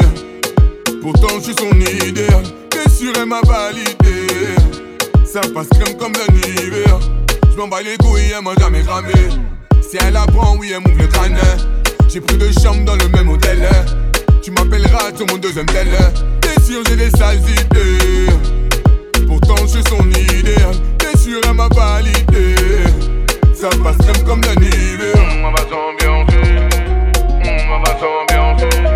Pourtant, 1.00 1.38
je 1.38 1.44
suis 1.44 1.54
son 1.54 1.70
idéal. 1.80 2.42
Bien 2.70 2.88
sûr, 2.92 3.12
elle 3.16 3.26
m'a 3.26 3.40
validé. 3.42 4.26
Ça 5.24 5.40
passe 5.54 5.68
crème 5.68 5.96
comme. 5.96 6.12
Je 6.14 7.15
m'en 7.56 7.68
bats 7.68 7.82
les 7.82 7.96
couilles, 7.96 8.32
elle 8.36 8.44
m'a 8.44 8.54
jamais 8.58 8.82
cramé. 8.82 9.12
Si 9.82 9.96
elle 10.06 10.16
apprend, 10.16 10.56
oui, 10.56 10.72
elle 10.74 10.80
m'ouvre 10.80 11.02
le 11.02 11.06
crâne. 11.06 11.38
J'ai 12.08 12.20
pris 12.20 12.36
deux 12.36 12.52
chambres 12.52 12.84
dans 12.84 12.96
le 12.96 13.08
même 13.08 13.28
hôtel. 13.28 13.68
Tu 14.42 14.50
m'appelleras 14.50 15.14
sur 15.16 15.26
mon 15.26 15.38
deuxième 15.38 15.66
tel. 15.66 15.88
Bien 16.42 16.64
sûr, 16.64 16.82
j'ai 16.88 16.96
des 16.96 17.10
sales 17.10 17.38
idées. 17.38 18.26
Pourtant 19.26 19.56
je 19.62 19.66
suis 19.66 19.82
son 19.88 20.08
idéal 20.10 20.74
Bien 20.98 21.20
sûr 21.20 21.40
elle 21.44 21.54
m'a 21.54 21.68
validé 21.68 22.54
Ça 23.54 23.68
passe 23.82 23.96
crème 23.98 24.24
comme 24.24 24.40
la 24.42 24.54
nive 24.54 25.14
On 25.42 25.50
va 25.50 25.64
va 27.82 28.95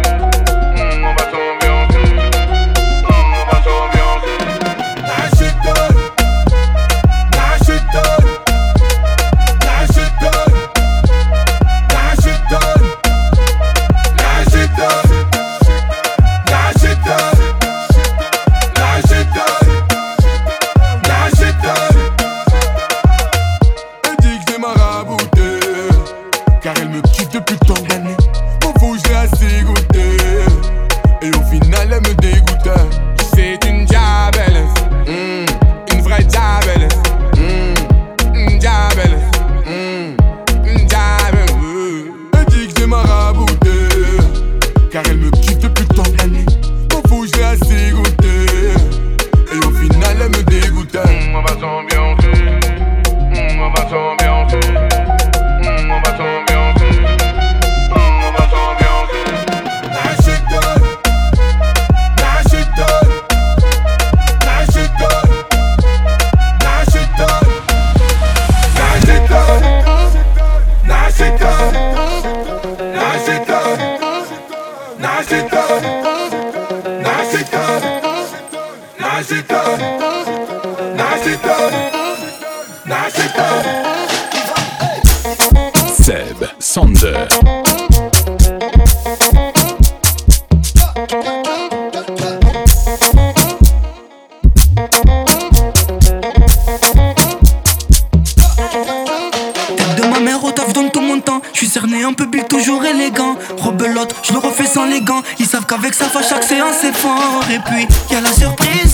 suis 101.60 101.68
cerné 101.68 102.02
un 102.04 102.14
public 102.14 102.48
toujours 102.48 102.82
élégant. 102.86 103.36
Rebelote, 103.58 104.14
je 104.22 104.32
le 104.32 104.38
refais 104.38 104.64
sans 104.64 104.86
les 104.86 105.02
gants. 105.02 105.22
Ils 105.38 105.44
savent 105.44 105.66
qu'avec 105.66 105.92
ça, 105.92 106.06
à 106.06 106.22
chaque 106.22 106.42
séance 106.42 106.76
c'est 106.80 106.96
fort. 106.96 107.44
Et 107.52 107.58
puis, 107.58 107.86
y 108.10 108.14
a 108.14 108.22
la 108.22 108.32
surprise. 108.32 108.89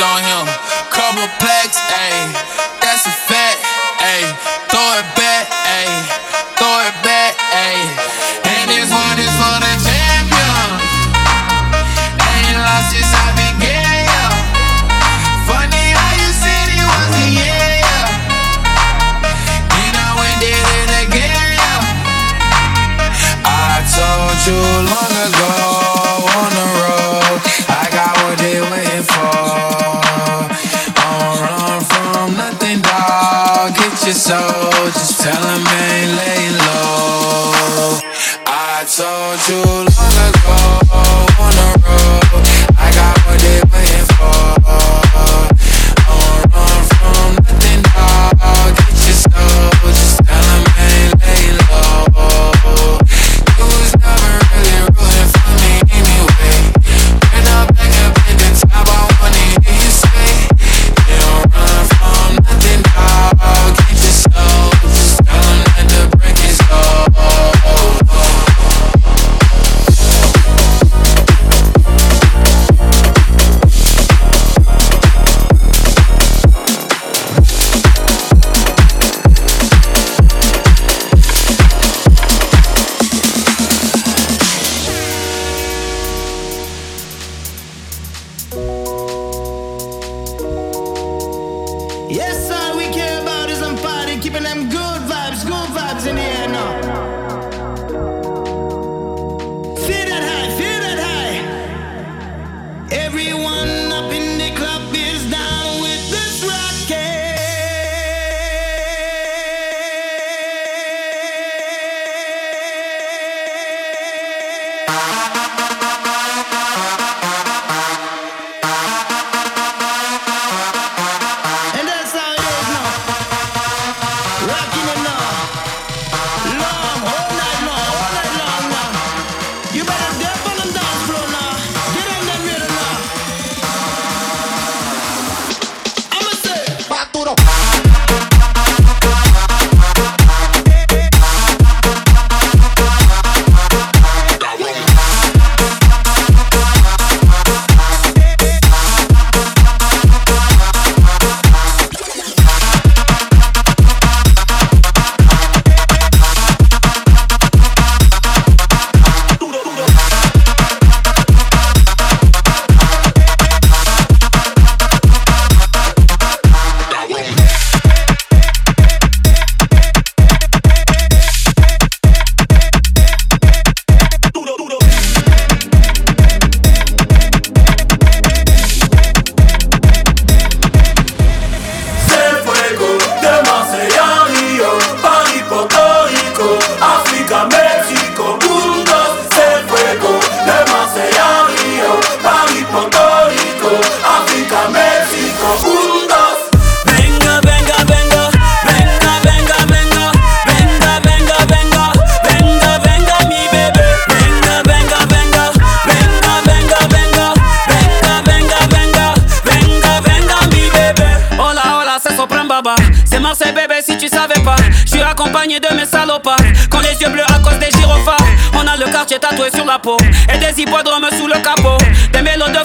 On 0.00 0.22
him, 0.24 0.46
couple 0.88 1.28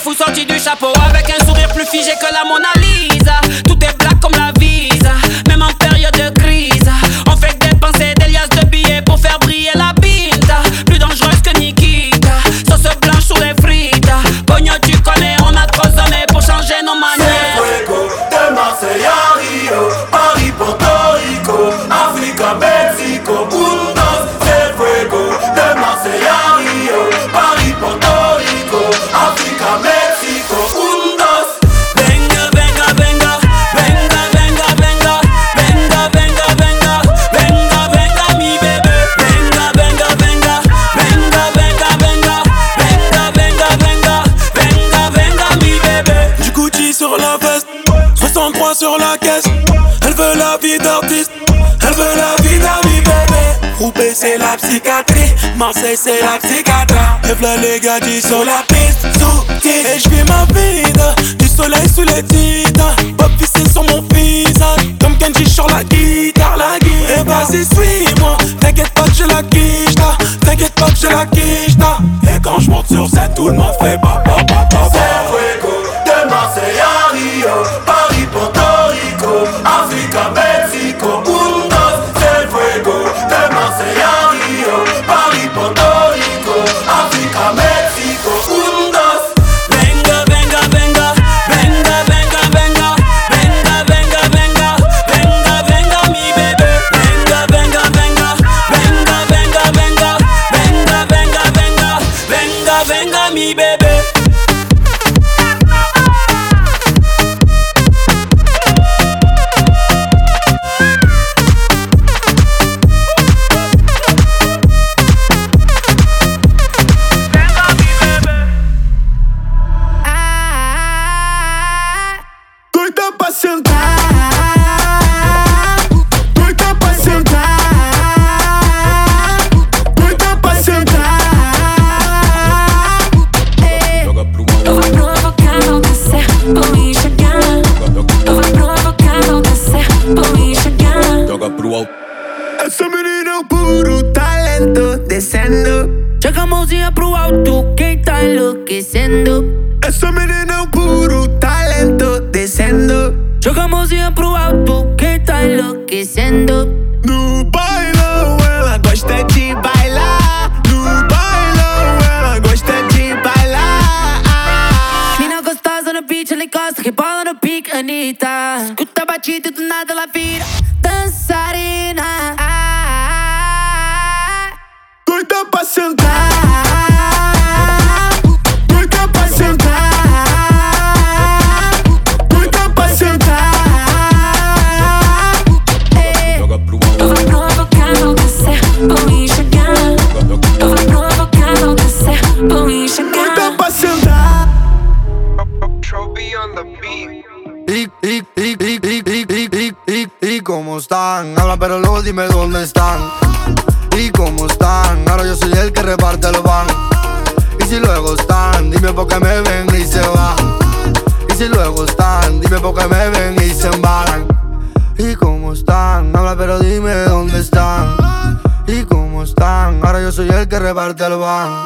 foule 0.06 0.16
sortie 0.16 0.45
du 0.45 0.60
chapeau. 0.60 0.93
Avec 1.10 1.28
un 1.32 1.43
sourire 1.43 1.68
plus 1.70 1.86
figé 1.88 2.12
que 2.22 2.32
la 2.32 2.43
Mona 2.45 2.70
psychiatrie. 54.58 55.34
Marseille, 55.58 55.97
c'est 56.01 56.22
la 56.22 56.38
psychiatrie. 56.39 56.97
Et 57.30 57.34
voilà 57.39 57.58
les 57.62 57.80
gars, 57.80 57.99
ils 58.06 58.22
sont 58.22 58.43
la 58.43 58.64
piste. 58.68 59.06
Et 59.66 59.99
je 59.99 60.10
ma 60.26 60.45
vie. 60.53 60.84
Du 61.38 61.47
soleil 61.47 61.88
sous 61.93 62.03
les 62.03 62.24
titres. 62.24 62.95
Bob 63.18 63.32
fixé 63.38 63.68
sur 63.72 63.84
mon 63.84 64.01
visage. 64.14 64.86
Comme 65.01 65.18
Kenji 65.18 65.49
sur 65.49 65.68
la 65.68 65.84
guitare, 65.84 66.58
la 66.58 66.80
guitare. 66.80 67.20
Et 67.20 67.24
vas-y, 67.24 67.66
suis-moi. 67.66 68.38
T'inquiète 68.60 68.89
pas 68.93 69.03
que 69.03 69.14
je 69.14 69.24
la 69.24 69.43
quiche, 69.43 69.95
T'inquiète 70.41 70.74
pas 70.74 70.89
que 70.89 70.95
je 70.95 71.08
la 71.08 71.26
quiche, 71.26 71.76
Et 72.24 72.41
quand 72.41 72.60
je 72.60 72.70
monte 72.70 72.88
sur 72.88 73.08
scène, 73.10 73.32
tout 73.36 73.47
le 73.47 73.53
monde 73.53 73.74
fait 73.80 73.99
papa, 74.01 74.43
papa, 74.47 74.89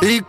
Y, 0.02 0.24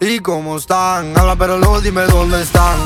y, 0.00 0.20
cómo 0.20 0.56
están. 0.56 1.16
Habla 1.16 1.36
pero 1.36 1.58
luego 1.58 1.80
dime 1.80 2.02
dónde 2.02 2.42
están. 2.42 2.76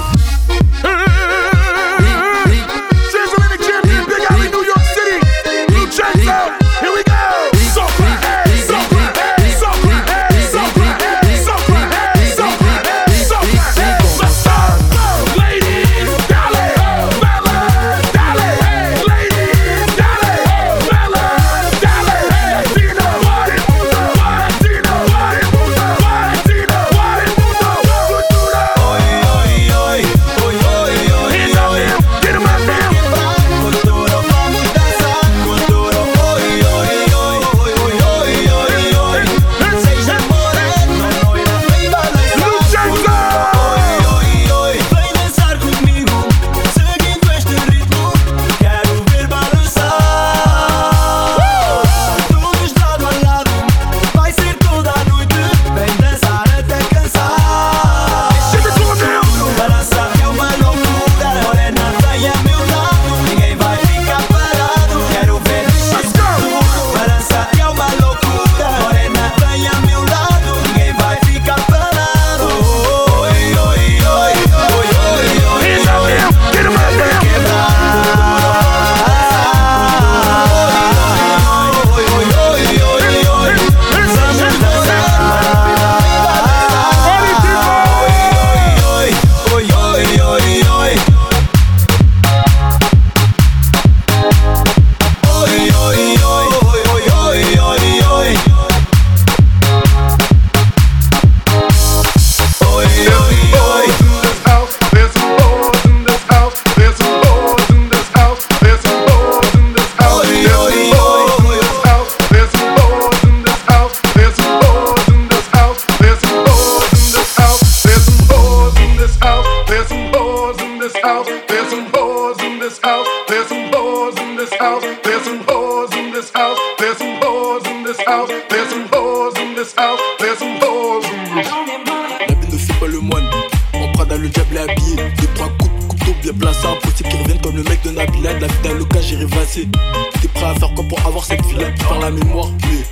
T'es 140.21 140.29
prêt 140.29 140.45
à 140.45 140.55
faire 140.55 140.73
quoi 140.75 140.85
pour 140.89 141.07
avoir 141.07 141.25
cette 141.25 141.45
vie-là 141.47 141.67
Par 141.89 141.99
la 141.99 142.11
mémoire, 142.11 142.49
mais. 142.63 142.85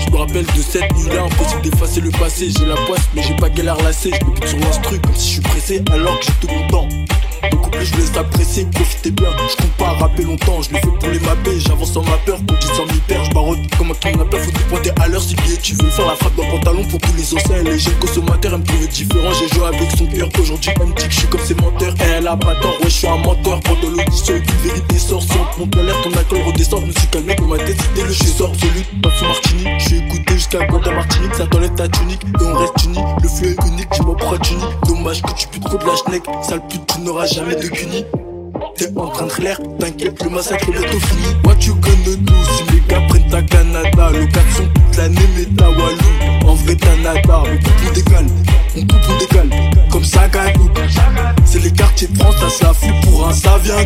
Je 0.00 0.10
me 0.10 0.16
rappelle 0.16 0.46
de 0.46 0.62
cette 0.62 0.92
nuit-là, 0.96 1.24
impossible 1.24 1.62
d'effacer 1.62 2.00
le 2.00 2.10
passé. 2.10 2.50
J'ai 2.50 2.64
la 2.64 2.76
poisse, 2.76 3.08
mais 3.14 3.22
j'ai 3.22 3.36
pas 3.36 3.48
galère 3.50 3.76
lassée. 3.82 4.10
Je 4.18 4.24
m'occupe 4.24 4.46
sur 4.46 4.58
l'instru 4.58 4.98
comme 5.00 5.14
si 5.14 5.28
je 5.28 5.32
suis 5.34 5.40
pressé, 5.42 5.82
alors 5.92 6.18
que 6.18 6.26
j'ai 6.26 6.32
tout 6.40 6.48
couplet, 7.78 7.84
je 7.84 7.96
laisse 7.96 8.16
apprécier, 8.16 8.66
profitez 8.72 9.10
bien. 9.10 9.28
Je 9.50 9.56
compte 9.56 9.72
pas 9.72 9.92
rapper 9.92 10.22
longtemps, 10.24 10.62
je 10.62 10.70
le 10.70 10.76
fais 10.76 10.86
pour 10.86 11.08
les 11.08 11.20
mapper. 11.20 11.60
J'avance 11.60 11.92
sans 11.92 12.02
ma 12.02 12.16
peur, 12.18 12.38
pour 12.46 12.56
10 12.56 12.66
sans 12.66 12.86
m'y 12.86 13.00
perdre. 13.06 13.24
Je 13.24 13.34
barote 13.34 13.58
comme 13.76 13.90
un 13.90 13.94
kidnappeur, 13.94 14.40
faut 14.40 14.50
te 14.50 14.62
pointer 14.68 14.92
à 15.00 15.08
l'heure 15.08 15.22
si 15.22 15.34
billet 15.36 15.56
tu 15.56 15.74
veux. 15.74 15.90
Faire 15.90 16.06
la 16.06 16.16
frappe 16.16 16.36
dans 16.36 16.44
le 16.44 16.50
pantalon 16.50 16.84
pour 16.84 17.00
tous 17.00 17.14
les 17.16 17.34
anciens. 17.34 17.62
Les 17.62 17.78
jeunes 17.78 17.98
consommateurs, 18.00 18.52
elle 18.54 18.60
me 18.60 18.64
trouvaient 18.64 18.86
différent. 18.86 19.32
J'ai 19.32 19.48
joué 19.48 19.66
avec 19.66 19.90
son 19.96 20.06
cœur. 20.06 20.28
Aujourd'hui, 20.40 20.70
elle 20.80 20.86
me 20.86 20.94
dit 20.94 21.04
que 21.04 21.12
je 21.12 21.18
suis 21.18 21.28
comme 21.28 21.40
ses 21.40 21.54
menteurs. 21.54 21.94
Elle 22.00 22.26
a 22.26 22.36
pas 22.36 22.54
tort, 22.56 22.76
ouais, 22.80 22.84
je 22.84 22.88
suis 22.88 23.08
un 23.08 23.16
menteur. 23.16 23.60
Pendant 23.60 23.90
l'audition, 23.90 24.34
une 24.36 24.68
vérité 24.68 24.98
sort. 24.98 25.22
Sans 25.22 25.46
mon 25.58 25.68
alerte, 25.80 26.02
ton 26.04 26.18
alcool 26.18 26.40
redescend. 26.46 26.80
Je 26.82 26.86
me 26.86 26.92
suis 26.92 27.08
calmé 27.08 27.34
dans 27.34 27.46
ma 27.46 27.58
tête, 27.58 27.76
c'était 27.80 28.06
le 28.06 28.12
chez. 28.12 28.28
Celui 28.38 28.84
pas 29.02 29.10
sous 29.18 29.24
Martini. 29.24 29.64
Je 29.78 29.84
suis 29.84 29.98
écouté 29.98 30.34
jusqu'à 30.34 30.66
quand 30.66 30.80
ta 30.80 30.92
Martinique. 30.92 31.34
Ça 31.34 31.46
t'enlève 31.46 31.74
ta 31.74 31.88
tunique 31.88 32.22
et 32.24 32.44
on 32.44 32.54
reste 32.54 32.84
unis. 32.84 33.00
Le 33.22 33.28
flux 33.28 33.48
est 33.48 33.66
unique, 33.66 33.88
tu 33.90 34.54
nies. 34.54 34.62
Dommage 34.86 35.22
que 35.22 35.32
tu 35.32 35.48
putes 35.48 35.64
trop 35.64 35.78
de 35.78 35.84
la 35.84 35.96
schneck. 35.96 36.22
Sale 36.42 36.62
pute, 36.68 36.86
tu 36.86 37.00
n'auras 37.00 37.26
jamais 37.26 37.56
de 37.56 37.67
T'es 37.68 38.88
en 38.96 39.08
train 39.08 39.26
de 39.26 39.42
l'air, 39.42 39.60
t'inquiète, 39.78 40.22
le 40.24 40.30
massacre 40.30 40.70
bientôt 40.70 41.00
fini. 41.00 41.34
What 41.44 41.56
you 41.66 41.74
gonna 41.74 42.16
do 42.16 42.32
si 42.56 42.72
les 42.72 42.80
gars 42.88 43.02
prennent 43.08 43.28
ta 43.28 43.42
Canada? 43.42 44.10
Location 44.10 44.68
toute 44.74 44.96
l'année, 44.96 45.28
mais 45.36 45.44
ta 45.56 45.68
Walou. 45.68 46.46
En 46.46 46.54
vrai, 46.54 46.76
t'as. 46.76 46.88
On 46.94 47.22
coupe, 47.22 47.72
on 47.86 47.92
décale, 47.92 48.26
on 48.74 48.80
coupe, 48.80 49.10
on 49.10 49.18
décale. 49.18 49.50
Comme 49.90 50.04
ça, 50.04 50.28
gagne 50.28 50.54
C'est 51.44 51.62
les 51.62 51.70
quartiers 51.70 52.08
de 52.08 52.18
France, 52.18 52.36
ça 52.40 52.48
se 52.48 52.64
la 52.64 52.72
fout 52.72 52.90
pour 53.02 53.28
un, 53.28 53.32
ça 53.32 53.58
vient? 53.58 53.76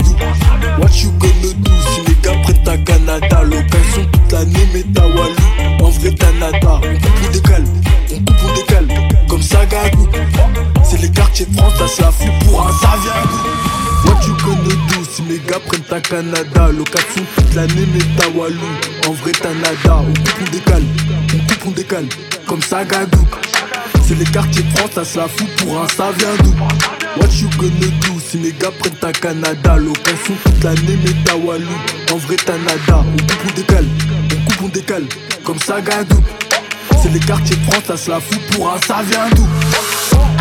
What 0.79 0.91
you 1.03 1.11
gonna 1.19 1.53
do 1.57 1.71
si 1.93 2.01
les 2.07 2.17
gars 2.23 2.39
prennent 2.43 2.63
ta 2.63 2.77
Canada? 2.77 3.43
Location 3.43 4.07
toute 4.13 4.33
l'année, 4.33 4.69
mais 4.73 4.83
ta 4.95 5.07
Walou. 5.09 5.85
En 5.85 5.89
vrai, 5.89 6.11
t'as. 6.11 6.27
On 6.29 6.95
coupe, 6.95 7.11
on 7.27 7.33
décale, 7.33 7.65
on 8.13 8.19
coupe, 8.19 8.37
on 8.45 8.55
décale. 8.55 8.89
Comme 9.29 9.43
ça, 9.43 9.67
gagne 9.67 10.07
C'est 10.85 11.01
les 11.01 11.11
quartiers 11.11 11.47
de 11.47 11.57
France, 11.57 11.73
ça 11.79 11.89
se 11.89 12.03
la 12.03 12.13
fout 12.13 12.29
pour 12.47 12.61
un, 12.61 12.73
ça 12.73 12.95
vient? 13.03 13.72
What 14.05 14.27
you 14.27 14.35
gonna 14.45 14.75
do 14.89 15.05
si 15.11 15.23
mes 15.23 15.39
gars 15.39 15.61
prennent 15.67 15.83
ta 15.85 16.01
Canada 16.01 16.69
Location 16.73 17.25
toute 17.37 17.55
l'année 17.55 17.87
mais 17.93 18.05
ta 18.17 18.29
Walou 18.31 18.57
En 19.09 19.13
vrai 19.13 19.33
t'as 19.33 19.55
nada. 19.55 19.97
On 20.01 20.13
coupe 20.13 20.41
on 20.41 20.51
décale 20.51 20.83
On 21.35 21.39
coupe 21.39 21.67
on 21.67 21.71
décale 21.71 22.07
Comme 22.47 22.63
ça 22.63 22.85
gadou. 22.85 23.25
C'est 24.07 24.19
les 24.19 24.25
quartiers 24.25 24.63
de 24.63 24.71
France 24.77 24.91
ça 24.95 25.05
se 25.05 25.19
la 25.19 25.29
fout 25.29 25.49
pour 25.57 25.81
un 25.81 25.89
ça 25.89 26.11
vient 26.19 26.35
d'où? 26.43 26.53
What 27.21 27.29
you 27.41 27.49
gonna 27.59 27.87
do 28.01 28.21
si 28.27 28.39
mes 28.39 28.53
gars 28.53 28.73
prennent 28.79 28.95
ta 29.01 29.13
Canada 29.13 29.77
Location 29.77 30.35
toute 30.45 30.65
l'année 30.65 30.99
mais 31.05 31.15
ta 31.25 31.37
Walou 31.37 31.67
En 32.13 32.17
vrai 32.17 32.37
t'as 32.37 32.59
nada. 32.59 33.05
On 33.13 33.17
coupe 33.17 33.47
on 33.49 33.55
décale 33.55 33.87
On 34.35 34.51
coupe 34.51 34.63
on 34.65 34.69
décale 34.69 35.05
Comme 35.45 35.59
ça 35.59 35.81
gadou. 35.81 36.17
C'est 37.03 37.13
les 37.13 37.21
quartiers 37.21 37.57
de 37.57 37.63
France 37.71 37.85
ça 37.87 37.97
se 37.97 38.11
la 38.11 38.21
fout 38.21 38.41
pour 38.53 38.73
un 38.73 38.79
ça 38.87 39.03
vient 39.09 39.29
d'où? 39.35 39.47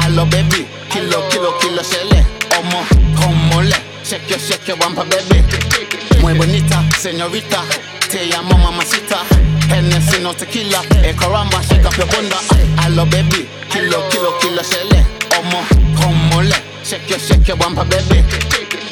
Allo 0.06 0.26
baby, 0.26 0.66
kilo, 0.90 1.18
kilo, 1.30 1.52
kilo 1.60 1.82
shele 1.84 2.26
Omo, 2.62 2.84
homole, 3.22 3.76
shake 4.04 4.30
your, 4.30 4.40
shake 4.40 4.68
your 4.68 4.78
wampa 4.78 5.04
baby 5.06 5.42
Muy 6.22 6.34
bonita, 6.34 6.84
señorita 7.00 7.64
Te 8.10 8.26
llamo 8.28 8.58
mamacita. 8.58 9.18
Hennessy, 9.70 10.20
no 10.22 10.34
tequila 10.34 10.82
Eh 11.04 11.16
caramba, 11.16 11.62
shake 11.64 11.86
up 11.86 11.98
your 11.98 12.08
bunda 12.08 12.38
Allo 12.84 13.06
baby, 13.06 13.48
kilo, 13.70 14.08
kilo, 14.10 14.38
kilo 14.40 14.62
shele 14.64 15.04
Omo, 15.40 15.64
shake 16.84 17.10
your, 17.10 17.20
shake 17.20 17.48
your 17.48 17.58
wampa 17.58 17.84
baby 17.86 18.24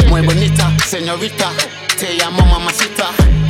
Muy 0.10 0.22
bonita, 0.22 0.72
señorita 0.88 1.52
Te 2.00 2.16
llamo 2.18 2.46
mamacita. 2.46 3.08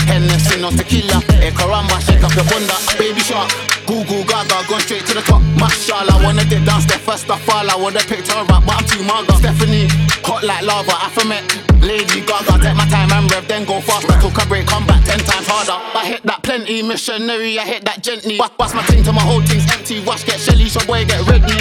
Hennessy, 0.08 0.58
no 0.60 0.70
tequila 0.72 1.22
Eh 1.42 1.54
caramba, 1.54 2.00
shake 2.02 2.24
up 2.24 2.34
your 2.36 2.46
bunda 2.46 2.74
Baby 2.98 3.22
shark, 3.22 3.50
goo 3.90 4.06
goo 4.06 4.24
gaga 4.30 4.62
Gone 4.70 4.80
straight 4.86 5.06
to 5.10 5.14
the 5.18 5.22
top, 5.26 5.42
mashallah. 5.58 6.22
Wanna 6.22 6.46
get 6.46 6.64
downstairs 6.64 7.02
first 7.02 7.30
of 7.30 7.42
all 7.50 7.66
I 7.66 7.76
would've 7.76 8.06
picked 8.06 8.30
her 8.30 8.46
up, 8.46 8.48
but 8.48 8.78
I'm 8.78 8.86
too 8.86 9.02
maga 9.04 9.34
Stephanie, 9.42 9.90
hot 10.22 10.44
like 10.46 10.62
lava 10.62 10.94
Afromet, 11.02 11.42
Lady 11.82 12.22
Gaga 12.22 12.62
Take 12.62 12.78
my 12.78 12.86
time 12.88 13.10
and 13.12 13.26
rev, 13.32 13.48
then 13.48 13.66
go 13.66 13.82
faster 13.82 14.14
Took 14.22 14.38
a 14.38 14.46
break, 14.46 14.68
come 14.68 14.86
back 14.86 15.04
ten 15.04 15.18
times 15.18 15.48
harder. 15.50 15.82
I 15.98 16.06
hit 16.06 16.24
that 16.24 16.44
plenty, 16.44 16.84
missionary 16.84 17.58
I 17.58 17.66
hit 17.66 17.84
that 17.86 18.04
gently. 18.04 18.38
Bust, 18.38 18.56
bust 18.58 18.76
my 18.76 18.84
ting 18.84 19.04
till 19.04 19.14
my 19.14 19.26
whole 19.26 19.42
thing's 19.42 19.66
empty. 19.74 20.06
Wash, 20.06 20.24
get 20.24 20.40
shelly, 20.40 20.70
so 20.70 20.86
boy 20.86 21.04
get 21.06 21.26
ready. 21.26 21.58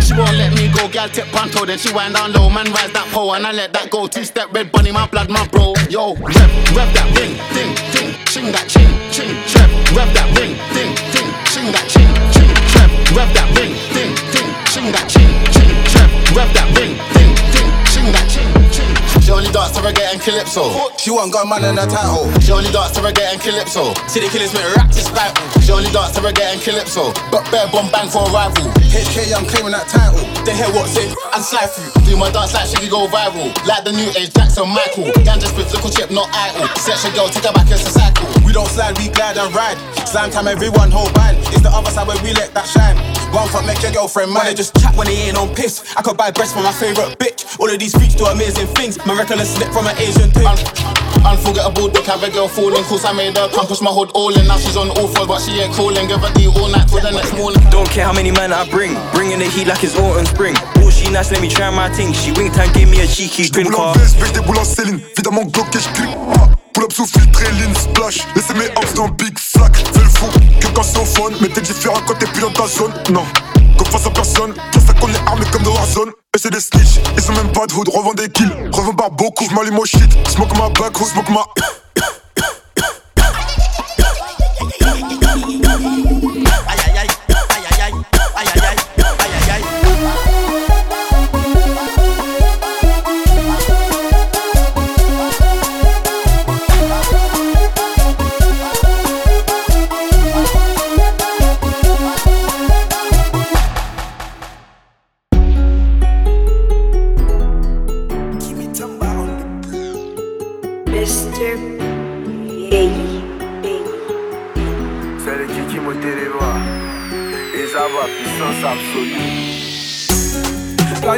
She 0.00 0.14
won't 0.14 0.36
let 0.38 0.54
me 0.54 0.72
go, 0.72 0.88
gal 0.88 1.08
tip 1.08 1.26
panto 1.34 1.66
Then 1.66 1.78
she 1.78 1.92
wind 1.92 2.14
down 2.14 2.32
low, 2.32 2.48
man 2.48 2.70
rise 2.70 2.92
that 2.92 3.08
pole 3.10 3.34
And 3.34 3.44
I 3.44 3.50
let 3.50 3.72
that 3.72 3.90
go, 3.90 4.06
two-step 4.06 4.54
red 4.54 4.70
bunny 4.70 4.92
My 4.92 5.08
blood, 5.08 5.28
my 5.28 5.44
bro, 5.48 5.74
yo 5.90 6.14
Rev, 6.14 6.52
rev 6.78 6.90
that 6.94 7.10
ring, 7.18 7.34
ding, 7.50 7.74
ding. 7.90 8.14
Ching 8.30 8.52
that 8.52 8.68
ching, 8.70 8.86
ching, 9.10 9.34
rev. 9.58 9.70
Rev 9.98 10.14
that 10.14 10.38
ring, 10.38 10.54
ding, 10.72 10.94
ding 11.10 11.35
Ching 11.56 11.72
that 11.72 11.88
ching, 11.88 12.04
ching, 12.32 12.52
rev 12.76 13.16
Rev 13.16 13.32
that 13.32 13.48
ring, 13.58 13.72
ding, 13.94 14.12
ding. 14.30 14.52
Ching 14.66 14.92
that 14.92 15.08
ching, 15.08 15.24
ching, 15.56 15.72
rev 15.96 16.36
Rev 16.36 16.52
that 16.52 16.68
ring, 16.78 16.92
ding, 17.16 17.32
ding. 17.50 17.70
Ching 17.86 18.12
that 18.12 18.28
ching 18.28 18.55
She 19.26 19.32
only 19.34 19.50
dance 19.50 19.74
to 19.74 19.80
reggae 19.82 20.06
and 20.12 20.20
calypso 20.22 20.70
She 20.96 21.10
won't 21.10 21.32
got 21.32 21.50
man 21.50 21.64
in 21.66 21.76
her 21.76 21.88
title 21.90 22.30
She 22.40 22.52
only 22.52 22.70
dance 22.70 22.94
to 22.94 23.00
reggae 23.02 23.26
and 23.26 23.40
calypso 23.40 23.90
See 24.06 24.22
the 24.22 24.30
killers 24.30 24.54
make 24.54 24.68
rap 24.78 24.86
this 24.94 25.10
battle 25.10 25.42
She 25.60 25.72
only 25.72 25.90
dance 25.90 26.14
to 26.14 26.20
reggae 26.22 26.54
and 26.54 26.60
calypso 26.62 27.10
But 27.34 27.42
bare 27.50 27.66
bomb 27.74 27.90
bang 27.90 28.06
for 28.06 28.22
a 28.22 28.30
rival 28.30 28.70
HK 28.86 29.34
I'm 29.34 29.44
claiming 29.50 29.74
that 29.74 29.90
title 29.90 30.22
They 30.46 30.54
hear 30.54 30.70
what's 30.70 30.94
it 30.94 31.10
and 31.34 31.42
slide 31.42 31.74
through 31.74 31.90
Do 32.06 32.14
my 32.14 32.30
dance 32.30 32.54
like 32.54 32.70
she 32.70 32.86
go 32.86 33.10
viral 33.10 33.50
Like 33.66 33.82
the 33.82 33.90
new 33.90 34.08
age 34.14 34.30
Jackson 34.30 34.70
Michael 34.70 35.10
Ganja 35.26 35.50
spit 35.50 35.66
little 35.74 35.90
chip 35.90 36.14
not 36.14 36.30
idle 36.30 36.70
your 36.86 37.12
girl 37.12 37.28
take 37.28 37.44
her 37.44 37.52
back 37.52 37.66
it's 37.66 37.82
a 37.82 37.90
cycle 37.90 38.28
We 38.46 38.52
don't 38.52 38.70
slide, 38.76 38.96
we 38.98 39.08
glide 39.08 39.36
and 39.38 39.54
ride. 39.54 39.76
Slam 40.06 40.30
time, 40.30 40.46
everyone 40.46 40.90
hold 40.90 41.12
band. 41.14 41.36
It's 41.50 41.62
the 41.62 41.70
other 41.70 41.90
side 41.90 42.06
where 42.06 42.20
we 42.22 42.32
let 42.32 42.54
that 42.54 42.66
shine. 42.68 42.96
One 43.34 43.48
front, 43.48 43.66
make 43.66 43.82
your 43.82 43.92
girlfriend 43.92 44.30
mine. 44.30 44.44
Wanna 44.44 44.56
just 44.56 44.76
chat 44.78 44.94
when 44.94 45.08
they 45.08 45.28
ain't 45.28 45.36
on 45.36 45.54
piss. 45.54 45.82
I 45.96 46.02
could 46.02 46.16
buy 46.16 46.30
breasts 46.30 46.54
for 46.54 46.62
my 46.62 46.72
favorite 46.72 47.18
bitch. 47.18 47.35
All 47.58 47.70
of 47.70 47.78
these 47.78 47.96
freaks 47.96 48.14
do 48.14 48.26
amazing 48.26 48.66
things. 48.74 48.98
Miraculous 49.06 49.54
slip 49.54 49.72
from 49.72 49.86
an 49.86 49.96
Asian 49.98 50.30
thing. 50.30 50.46
Unforgettable 51.24 51.88
look, 51.90 52.06
have 52.06 52.22
a 52.22 52.30
girl 52.30 52.46
falling 52.46 52.84
Cause 52.84 53.04
I 53.04 53.12
made 53.12 53.36
her 53.36 53.48
come 53.48 53.66
push 53.66 53.80
my 53.80 53.90
hood 53.90 54.10
all 54.14 54.36
in 54.36 54.46
Now 54.46 54.58
she's 54.58 54.76
on 54.76 54.90
all 54.90 55.08
fours 55.08 55.26
but 55.26 55.40
she 55.40 55.58
ain't 55.58 55.74
calling 55.74 56.06
Give 56.06 56.20
her 56.20 56.30
the 56.34 56.46
all 56.54 56.68
night 56.68 56.86
till 56.86 57.00
the 57.00 57.10
next 57.10 57.34
morning 57.34 57.58
Don't 57.70 57.88
care 57.90 58.04
how 58.04 58.12
many 58.12 58.30
men 58.30 58.52
I 58.52 58.68
bring, 58.70 58.94
bringing 59.12 59.38
the 59.40 59.46
heat 59.46 59.66
like 59.66 59.82
it's 59.82 59.96
autumn 59.98 60.26
spring. 60.26 60.54
Oh, 60.78 60.90
she 60.90 61.10
nice, 61.10 61.32
let 61.32 61.40
me 61.40 61.48
try 61.48 61.70
my 61.70 61.88
thing. 61.90 62.12
She 62.12 62.30
winked 62.32 62.58
and 62.58 62.72
gave 62.72 62.88
me 62.88 63.00
a 63.00 63.06
cheeky 63.06 63.48
grin 63.50 63.64
Boule 63.64 63.74
en 63.74 63.92
car. 63.92 63.98
veste, 63.98 64.34
des 64.34 64.40
boules 64.40 64.58
en 64.58 64.64
Céline. 64.64 65.00
Évidemment 65.12 65.44
bloqué, 65.44 65.78
je 65.80 65.88
clique 65.96 66.14
pas. 66.32 66.48
Pull 66.72 66.84
up 66.84 66.92
sous 66.92 67.06
filtré, 67.06 67.46
lean 67.58 67.74
splash. 67.74 68.18
Laissez 68.34 68.54
mes 68.54 68.68
hops 68.76 68.94
dans 68.94 69.08
Big 69.08 69.36
Flac. 69.38 69.74
Fais 69.76 70.00
le 70.00 70.08
fou, 70.08 70.26
que 70.60 70.66
quand 70.74 70.82
c'est 70.82 70.98
au 70.98 71.04
phone. 71.04 71.34
Mais 71.40 71.48
t'es 71.48 71.60
différent 71.60 72.00
quand 72.06 72.14
t'es 72.14 72.26
plus 72.26 72.42
dans 72.42 72.52
ta 72.52 72.66
zone. 72.66 72.92
Non, 73.10 73.24
comme 73.76 73.86
face 73.86 74.06
à 74.06 74.10
personne. 74.10 74.54
Pour 74.72 74.82
ça 74.82 74.92
qu'on 74.94 75.08
est 75.08 75.28
armé 75.28 75.44
comme 75.52 75.62
dans 75.62 75.72
Warzone. 75.74 76.08
Eux 76.08 76.38
c'est 76.38 76.52
des 76.52 76.60
snitch, 76.60 77.00
ils 77.16 77.30
ont 77.30 77.34
même 77.34 77.52
pas 77.52 77.66
de 77.66 77.72
hood. 77.74 77.88
Revends 77.88 78.14
des 78.14 78.28
kills, 78.28 78.52
revends 78.72 78.94
par 78.94 79.10
beaucoup. 79.10 79.46
J'm'allume 79.50 79.78
au 79.78 79.84
shit, 79.84 80.10
smoke 80.28 80.54
ma 80.56 80.68
back, 80.70 80.96
smoke 80.96 81.32
ma. 81.32 81.44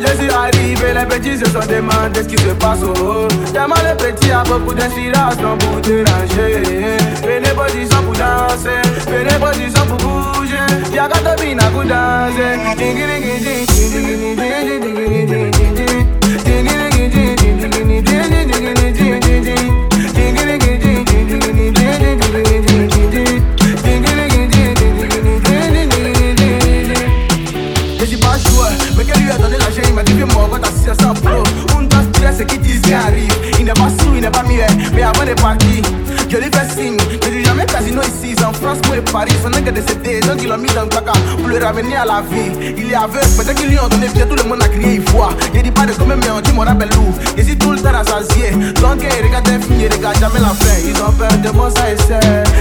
Je 0.01 0.16
suis 0.16 0.30
arrivé, 0.30 0.94
les 0.94 1.07
petits 1.07 1.38
se 1.38 1.46
sont 1.51 1.66
demandés 1.66 2.22
ce 2.22 2.28
qui 2.28 2.36
se 2.36 2.51
passe 2.55 2.78
oh, 2.84 2.92
oh. 3.01 3.28
Tellement 3.53 3.74
les 3.84 3.96
petits 3.96 4.30
a 4.30 4.42
beaucoup 4.44 4.74
d'inspiration 4.74 5.59
pour 5.59 5.80
te 5.80 5.90
ranger 5.90 6.62
Venez 7.22 7.55
position 7.57 8.03
pour 8.03 8.14
danser, 8.14 8.82
venez 9.09 9.38
position 9.40 9.86
pour 9.86 9.99
bouger 9.99 10.94
Y'a 10.94 11.09
qu'à 11.09 11.18
te 11.18 11.42
bina 11.42 11.64
pour 11.70 11.84
danser 11.84 12.59
yourself 30.89 31.20
bro 31.22 31.43
Un, 31.76 31.82
dos, 31.84 31.97
tres, 32.12 32.41
et 32.41 32.47
qui 32.47 32.59
disent 32.59 32.80
arrive 32.93 33.34
Il 33.59 33.66
n'est 33.66 33.72
pas 33.72 33.91
sous, 34.01 34.14
il 34.14 34.22
n'est 34.22 34.30
pas 34.30 34.43
muet 34.43 34.66
Mais 34.95 35.03
avant 35.03 35.24
de 35.24 35.34
partir 35.34 35.84
je 36.30 36.36
lui 36.36 36.51
fais 36.53 36.68
signe 36.68 36.99
Je 37.22 37.30
dis 37.30 37.43
jamais 37.43 37.64
casino 37.64 38.03
ici 38.03 38.36
En 38.45 38.53
France, 38.53 38.76
moi 38.86 38.99
et 38.99 39.01
Paris. 39.01 39.32
Son 39.43 39.49
nègre 39.49 39.72
décédé 39.72 40.20
Donc 40.20 40.43
ils 40.43 40.49
l'ont 40.49 40.59
mis 40.59 40.68
dans 40.74 40.82
le 40.82 40.89
caca. 40.89 41.12
Pour 41.39 41.49
le 41.49 41.57
ramener 41.57 41.97
à 41.97 42.05
la 42.05 42.20
vie 42.20 42.74
Il 42.76 42.93
est 42.93 42.95
aveugle 42.95 43.26
Peut-être 43.39 43.55
qu'ils 43.55 43.70
lui 43.70 43.78
ont 43.78 43.89
donné 43.89 44.09
pied 44.09 44.26
Tout 44.28 44.36
le 44.36 44.43
monde 44.47 44.62
a 44.62 44.68
crié 44.68 44.97
il 44.97 45.01
voit 45.11 45.30
Je 45.55 45.61
dis 45.61 45.70
pas 45.70 45.86
de 45.86 45.93
comme 45.93 46.09
mais 46.09 46.30
on 46.30 46.43
dit 46.43 46.53
mon 46.53 46.62
rappel 46.62 46.91
lourd 46.91 47.14
Je 47.34 47.43
suis 47.45 47.57
tout 47.57 47.72
le 47.72 47.80
temps 47.80 47.93
rassasié 47.93 48.51
Donc 48.51 49.01
eh, 49.01 49.20
ils 49.20 49.26
regardent 49.26 49.49
un 49.49 49.61
film 49.61 49.80
Ils 49.80 49.91
regardent 49.91 50.20
jamais 50.20 50.41
la 50.41 50.49
fin. 50.49 50.76
Ils 50.86 51.01
ont 51.01 51.12
peur 51.12 51.32
de 51.32 51.51
mon 51.57 51.70
ça 51.70 51.89
et 51.89 51.97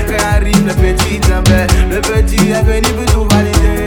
Quand 0.08 0.38
arrive 0.38 0.66
le 0.66 0.74
petit 0.74 1.20
demain 1.20 1.68
Le 1.92 2.00
petit 2.00 2.50
est 2.50 2.64
venu 2.64 2.88
pour 2.94 3.28
tout 3.28 3.36
valider. 3.36 3.87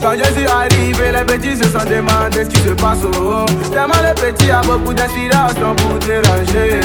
Quand 0.00 0.12
je 0.16 0.32
suis 0.32 0.46
arrivé, 0.46 1.12
les 1.12 1.24
petits 1.24 1.56
se 1.56 1.64
sont 1.64 1.84
demandé 1.84 2.44
ce 2.44 2.48
qui 2.48 2.60
se 2.60 2.70
passe 2.74 2.98
oh. 3.04 3.46
Tellement 3.72 4.00
le 4.02 4.14
petit 4.14 4.50
a 4.50 4.60
beaucoup 4.60 4.94
d'inspiration 4.94 5.74
pour 5.74 5.98
déranger 5.98 6.80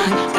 song. 0.10 0.37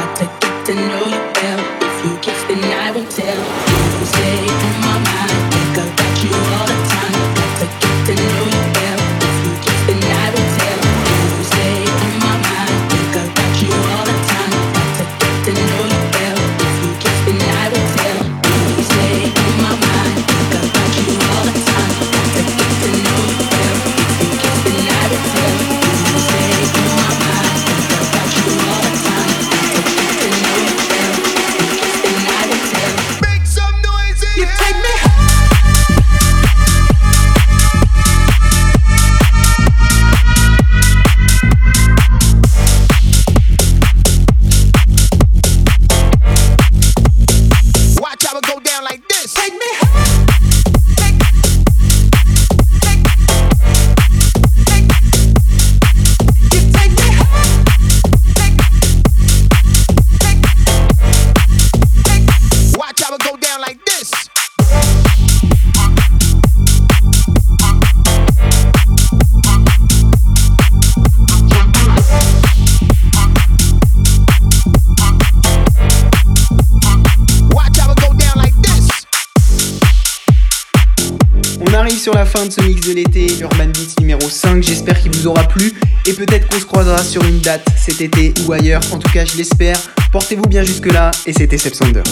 Cet 87.89 88.01
été 88.03 88.34
ou 88.47 88.53
ailleurs. 88.53 88.82
En 88.93 88.99
tout 88.99 89.11
cas, 89.11 89.24
je 89.24 89.36
l'espère. 89.36 89.78
Portez-vous 90.12 90.47
bien 90.47 90.62
jusque-là 90.62 91.11
et 91.26 91.32
c'était 91.32 91.59
Seb 91.59 91.74
Sander. 91.74 92.03